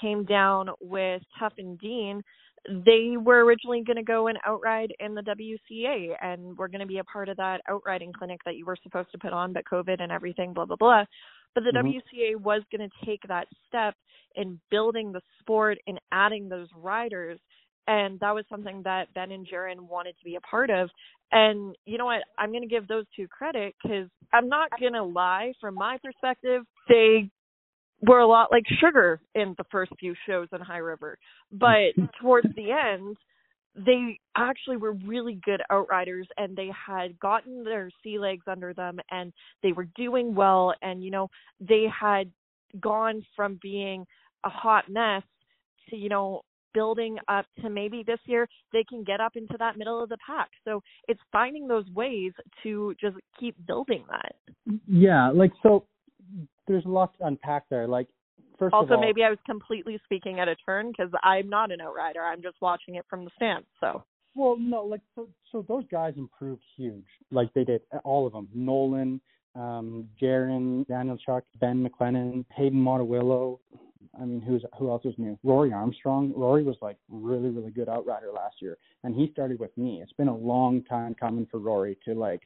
[0.00, 2.22] came down with Tuff and Dean
[2.68, 6.86] they were originally going to go and outride in the WCA and were going to
[6.86, 9.64] be a part of that outriding clinic that you were supposed to put on but
[9.70, 11.04] COVID and everything blah blah blah
[11.54, 11.88] but the mm-hmm.
[11.88, 13.94] WCA was going to take that step
[14.36, 17.38] in building the sport and adding those riders.
[17.86, 20.88] And that was something that Ben and Jaron wanted to be a part of.
[21.32, 22.22] And you know what?
[22.38, 25.52] I'm going to give those two credit because I'm not going to lie.
[25.60, 27.30] From my perspective, they
[28.02, 31.18] were a lot like sugar in the first few shows in High River.
[31.52, 33.16] But towards the end,
[33.74, 38.98] they actually were really good outriders and they had gotten their sea legs under them
[39.10, 39.32] and
[39.62, 41.28] they were doing well and you know
[41.60, 42.30] they had
[42.80, 44.04] gone from being
[44.44, 45.22] a hot mess
[45.88, 46.42] to you know
[46.72, 50.16] building up to maybe this year they can get up into that middle of the
[50.24, 50.48] pack.
[50.64, 52.32] So it's finding those ways
[52.62, 54.34] to just keep building that.
[54.86, 55.86] Yeah like so
[56.66, 57.88] there's a lot to unpack there.
[57.88, 58.08] Like
[58.60, 61.80] First also, all, maybe I was completely speaking at a turn because I'm not an
[61.80, 62.20] outrider.
[62.20, 63.66] I'm just watching it from the stands.
[63.80, 64.04] So.
[64.34, 67.06] Well, no, like so, so those guys improved huge.
[67.32, 68.48] Like they did, all of them.
[68.54, 69.18] Nolan,
[69.56, 73.58] um, Jaron, Daniel Chuck, Ben McLennan, Hayden Motowylo.
[74.20, 75.38] I mean, who's who else was new?
[75.42, 76.34] Rory Armstrong.
[76.36, 80.00] Rory was like really, really good outrider last year, and he started with me.
[80.02, 82.42] It's been a long time coming for Rory to like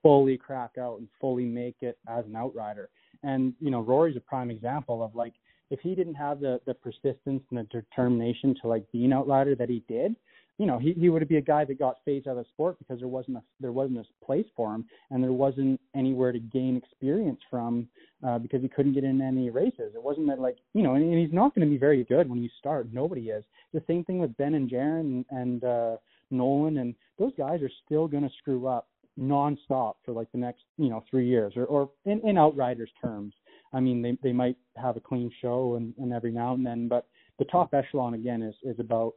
[0.00, 2.88] fully crack out and fully make it as an outrider.
[3.24, 5.34] And you know, Rory's a prime example of like
[5.70, 9.54] if he didn't have the the persistence and the determination to like be an outrider
[9.54, 10.16] that he did,
[10.58, 12.98] you know, he he would be a guy that got phased out of sport because
[12.98, 16.76] there wasn't a there wasn't a place for him and there wasn't anywhere to gain
[16.76, 17.88] experience from
[18.26, 19.92] uh, because he couldn't get in any races.
[19.94, 22.28] It wasn't that like you know, and, and he's not going to be very good
[22.28, 22.88] when you start.
[22.92, 23.44] Nobody is.
[23.74, 25.96] The same thing with Ben and Jaron and, and uh,
[26.30, 28.88] Nolan and those guys are still going to screw up
[29.18, 33.32] nonstop for like the next you know three years or or in, in outriders terms
[33.76, 36.88] I mean, they they might have a clean show and, and every now and then,
[36.88, 37.06] but
[37.38, 39.12] the top echelon again is is about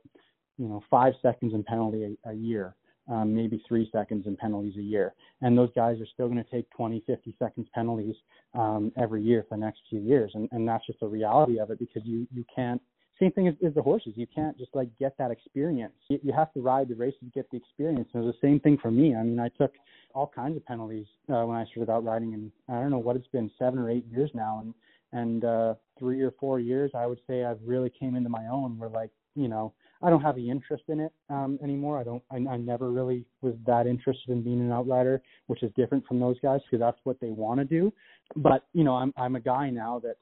[0.57, 2.75] you know five seconds in penalty a, a year,
[3.09, 6.51] um, maybe three seconds in penalties a year, and those guys are still going to
[6.51, 8.15] take 20, 50 seconds penalties
[8.53, 11.71] um, every year for the next few years, and and that's just the reality of
[11.71, 12.81] it because you you can't
[13.19, 14.13] same thing as, as the horses.
[14.15, 15.93] You can't just like get that experience.
[16.09, 18.09] You, you have to ride the races to get the experience.
[18.13, 19.15] And it was the same thing for me.
[19.15, 19.73] I mean, I took
[20.13, 23.15] all kinds of penalties uh, when I started out riding, and I don't know what
[23.15, 24.73] it's been seven or eight years now, and
[25.11, 28.77] and uh, three or four years, I would say I've really came into my own.
[28.77, 31.99] Where like you know, I don't have the interest in it um, anymore.
[31.99, 32.23] I don't.
[32.31, 36.19] I, I never really was that interested in being an outrider, which is different from
[36.19, 37.91] those guys because that's what they want to do.
[38.35, 40.17] But you know, I'm I'm a guy now that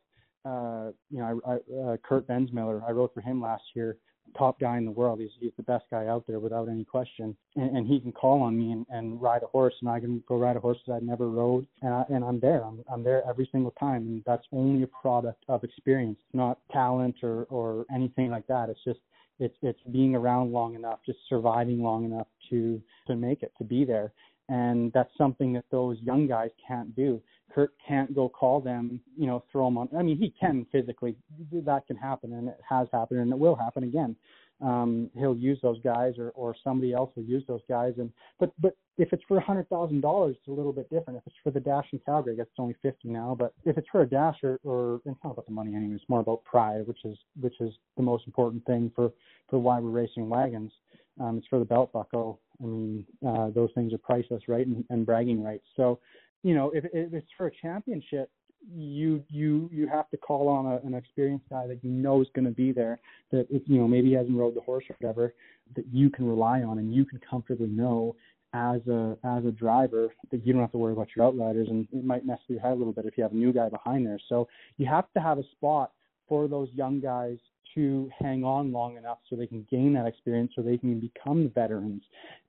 [0.48, 3.98] uh, you know, I, I, uh, Kurt Bensmiller, I wrote for him last year,
[4.38, 5.20] top guy in the world.
[5.20, 7.36] He's he's the best guy out there without any question.
[7.56, 10.24] And, and he can call on me and, and ride a horse, and I can
[10.28, 12.64] go ride a horse that I never rode, and I, and I'm there.
[12.64, 17.16] I'm I'm there every single time, and that's only a product of experience, not talent
[17.24, 18.70] or or anything like that.
[18.70, 19.00] It's just
[19.40, 23.64] it's it's being around long enough, just surviving long enough to to make it, to
[23.64, 24.12] be there
[24.50, 27.22] and that's something that those young guys can't do.
[27.54, 29.90] Kurt can't go call them, you know, throw them on.
[29.98, 31.16] I mean, he can physically.
[31.52, 34.16] That can happen, and it has happened, and it will happen again.
[34.60, 37.94] Um, he'll use those guys, or or somebody else will use those guys.
[37.98, 41.18] And but but if it's for a hundred thousand dollars, it's a little bit different.
[41.18, 43.36] If it's for the dash in Calgary, I guess it's only fifty now.
[43.38, 45.96] But if it's for a dash, or, or it's not about the money anyway.
[45.96, 49.12] It's more about pride, which is which is the most important thing for
[49.50, 50.72] for why we're racing wagons
[51.20, 52.40] Um, it's for the belt buckle.
[52.62, 54.66] I mean, uh, those things are priceless, right?
[54.66, 55.66] And, and bragging rights.
[55.76, 56.00] So,
[56.44, 58.30] you know, if, if it's for a championship,
[58.76, 62.28] you you you have to call on a, an experienced guy that you know is
[62.34, 63.00] going to be there.
[63.32, 65.34] That if you know maybe he hasn't rode the horse or whatever,
[65.76, 68.16] that you can rely on and you can comfortably know
[68.54, 71.88] as a as a driver that you don't have to worry about your outriders and
[71.92, 73.70] it might mess with your head a little bit if you have a new guy
[73.70, 74.20] behind there.
[74.30, 75.92] So you have to have a spot
[76.28, 77.38] for those young guys
[77.76, 81.52] to hang on long enough so they can gain that experience so they can become
[81.54, 82.04] veterans.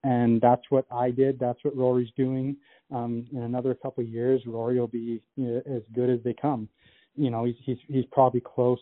[0.04, 1.38] And that's what I did.
[1.38, 2.56] That's what Rory's doing.
[2.90, 6.34] Um, in another couple of years, Rory will be you know, as good as they
[6.34, 6.68] come.
[7.16, 8.80] You know, he's he's he's probably close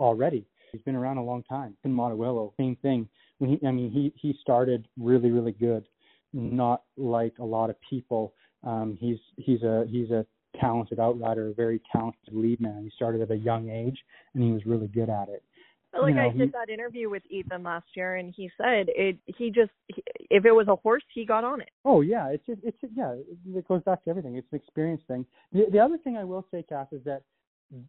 [0.00, 0.44] already.
[0.72, 1.76] He's been around a long time.
[1.84, 3.08] In Motowylo, same thing.
[3.38, 5.86] When he, I mean, he he started really really good,
[6.32, 8.34] not like a lot of people.
[8.64, 10.26] Um, he's he's a he's a
[10.60, 12.82] talented outrider, a very talented lead man.
[12.82, 13.98] He started at a young age,
[14.34, 15.42] and he was really good at it.
[16.00, 18.86] Like you know, I did he, that interview with Ethan last year, and he said
[18.88, 19.18] it.
[19.26, 19.70] He just
[20.30, 21.70] if it was a horse, he got on it.
[21.84, 23.14] Oh yeah, it's just, it's yeah.
[23.54, 24.36] It goes back to everything.
[24.36, 25.26] It's an experience thing.
[25.52, 27.22] The the other thing I will say, Cass, is that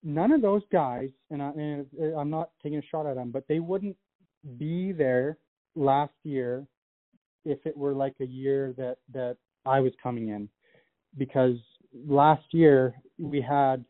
[0.04, 3.32] none of those guys, and, I, and uh, I'm not taking a shot at them,
[3.32, 3.96] but they wouldn't
[4.58, 5.38] be there
[5.76, 6.66] last year
[7.46, 10.50] if it were like a year that that I was coming in,
[11.18, 11.58] because
[12.08, 13.84] last year we had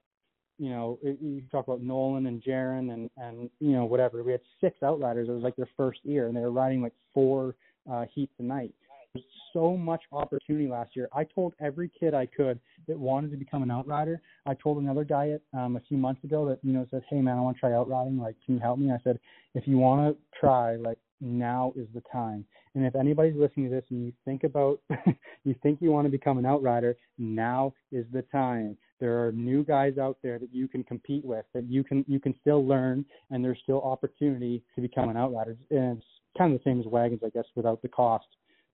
[0.58, 4.24] you know, you talk about Nolan and Jaron and and you know whatever.
[4.24, 5.30] We had six outriders.
[5.30, 7.56] It was like their first year, and they were riding like four
[7.92, 8.74] uh, heats a night.
[9.14, 11.10] There's so much opportunity last year.
[11.14, 14.22] I told every kid I could that wanted to become an outrider.
[14.46, 17.22] I told another guy it um, a few months ago that you know said, "Hey
[17.22, 18.18] man, I want to try outriding.
[18.18, 19.20] Like, can you help me?" I said,
[19.54, 23.76] "If you want to try, like now is the time." And if anybody's listening to
[23.76, 24.80] this and you think about,
[25.44, 28.78] you think you want to become an outrider, now is the time.
[29.00, 32.20] There are new guys out there that you can compete with, that you can you
[32.20, 35.58] can still learn, and there's still opportunity to become an outrider.
[35.70, 36.06] And it's
[36.38, 38.28] kind of the same as wagons, I guess, without the cost,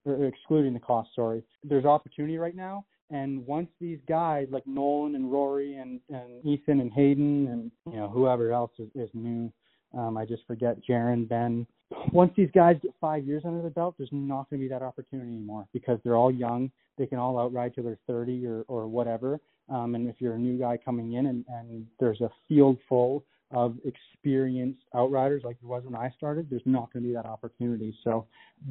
[0.06, 1.10] or excluding the cost.
[1.16, 6.46] Sorry, there's opportunity right now, and once these guys like Nolan and Rory and and
[6.46, 9.52] Ethan and Hayden and you know whoever else is, is new,
[9.98, 11.68] um, I just forget Jaron, Ben.
[12.12, 14.82] Once these guys get five years under the belt, there's not going to be that
[14.82, 16.72] opportunity anymore because they're all young.
[16.98, 19.40] They can all outride till they're 30 or or whatever.
[19.70, 23.24] Um, and if you're a new guy coming in and, and there's a field full
[23.52, 27.26] of experienced outriders like there was when I started, there's not going to be that
[27.26, 27.96] opportunity.
[28.04, 28.26] So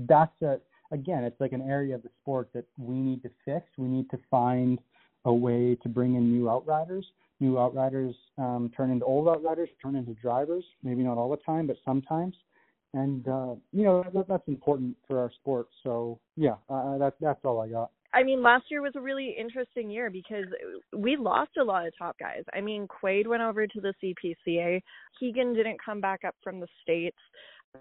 [0.09, 0.61] that's a
[0.93, 3.66] again, it's like an area of the sport that we need to fix.
[3.78, 4.78] We need to find
[5.24, 7.07] a way to bring in new outriders.
[7.40, 10.65] New outriders um, turn into old outriders, turn into drivers.
[10.82, 12.36] Maybe not all the time, but sometimes.
[12.94, 15.69] And uh, you know that, that's important for our sport.
[15.82, 17.90] So yeah, uh, that's that's all I got.
[18.14, 20.47] I mean, last year was a really interesting year because
[20.97, 22.43] we lost a lot of top guys.
[22.52, 24.82] I mean, Quade went over to the CPCA.
[25.18, 27.16] Keegan didn't come back up from the States.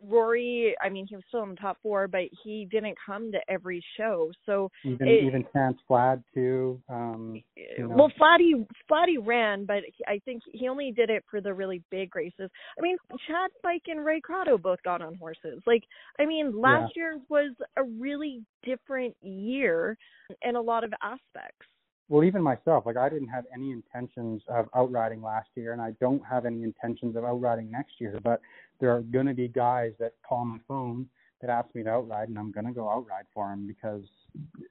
[0.07, 3.39] Rory, I mean, he was still in the top four, but he didn't come to
[3.49, 4.31] every show.
[4.45, 6.81] So even it, even Chance Flad too.
[6.89, 7.95] Um, you know.
[7.95, 12.15] Well, Flatty Flatty ran, but I think he only did it for the really big
[12.15, 12.49] races.
[12.77, 12.97] I mean,
[13.27, 15.61] Chad Fike and Ray Croteau both got on horses.
[15.67, 15.83] Like,
[16.19, 17.01] I mean, last yeah.
[17.01, 19.97] year was a really different year
[20.41, 21.67] in a lot of aspects
[22.11, 25.91] well, even myself, like I didn't have any intentions of outriding last year, and I
[26.01, 28.19] don't have any intentions of outriding next year.
[28.21, 28.41] But
[28.81, 31.07] there are going to be guys that call my phone
[31.39, 34.03] that ask me to outride, and I'm going to go outride for them because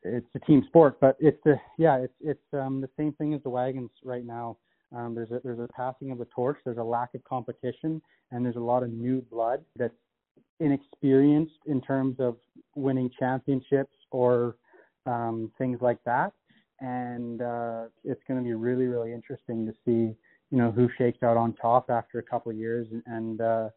[0.02, 1.00] it's a team sport.
[1.00, 4.58] But it's the yeah, it's it's um, the same thing as the wagons right now.
[4.94, 6.58] Um, there's a there's a passing of the torch.
[6.62, 9.94] There's a lack of competition, and there's a lot of new blood that's
[10.58, 12.36] inexperienced in terms of
[12.76, 14.56] winning championships or
[15.06, 16.32] um, things like that
[16.80, 20.16] and uh, it's going to be really really interesting to see
[20.50, 23.68] you know who shakes out on top after a couple of years and, and uh,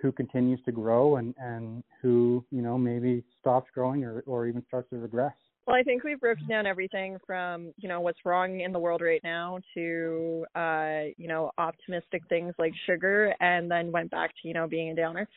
[0.00, 4.62] who continues to grow and and who you know maybe stops growing or or even
[4.66, 5.34] starts to regress.
[5.64, 9.00] Well, I think we've broken down everything from, you know, what's wrong in the world
[9.00, 14.48] right now to, uh, you know, optimistic things like sugar and then went back to,
[14.48, 15.28] you know, being a downer.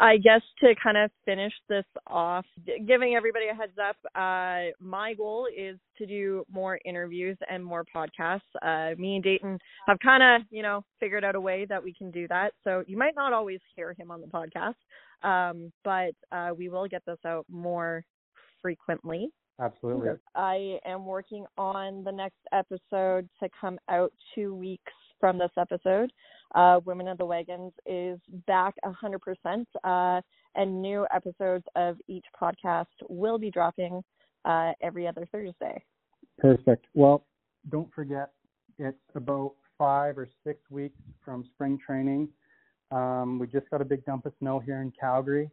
[0.00, 2.44] I guess to kind of finish this off,
[2.88, 7.84] giving everybody a heads up, uh, my goal is to do more interviews and more
[7.84, 8.40] podcasts.
[8.60, 11.94] Uh, me and Dayton have kind of, you know, figured out a way that we
[11.94, 12.52] can do that.
[12.64, 14.74] So you might not always hear him on the podcast,
[15.22, 18.04] um, but uh, we will get this out more
[18.60, 19.30] frequently.
[19.60, 20.10] Absolutely.
[20.34, 26.12] I am working on the next episode to come out two weeks from this episode.
[26.54, 30.20] Uh, Women of the Wagons is back 100%, uh,
[30.54, 34.02] and new episodes of each podcast will be dropping
[34.44, 35.82] uh, every other Thursday.
[36.38, 36.86] Perfect.
[36.94, 37.26] Well,
[37.70, 38.30] don't forget,
[38.78, 42.28] it's about five or six weeks from spring training.
[42.90, 45.50] Um, we just got a big dump of snow here in Calgary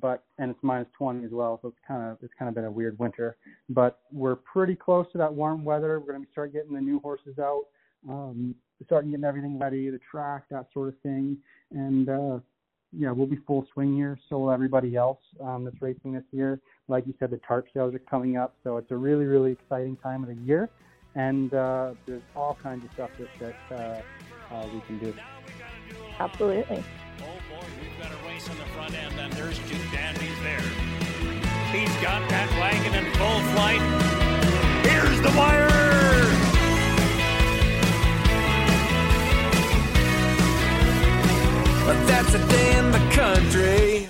[0.00, 2.64] but and it's minus 20 as well, so it's kind of it's kind of been
[2.64, 3.36] a weird winter.
[3.68, 6.00] But we're pretty close to that warm weather.
[6.00, 7.64] We're going to start getting the new horses out,
[8.08, 11.36] um, starting getting everything ready, the track, that sort of thing,
[11.70, 12.38] and uh,
[12.92, 14.18] yeah, we'll be full swing here.
[14.28, 16.60] So will everybody else um, that's racing this year.
[16.88, 19.96] Like you said, the tarp sales are coming up, so it's a really really exciting
[19.96, 20.68] time of the year,
[21.14, 25.14] and uh, there's all kinds of stuff that that uh, uh, we can do.
[26.20, 26.84] Absolutely.
[28.50, 30.60] In the front end, and there's two dandies there.
[31.72, 33.80] He's got that wagon in full flight.
[34.84, 35.70] Here's the wire!
[41.86, 44.08] But that's a day in the country.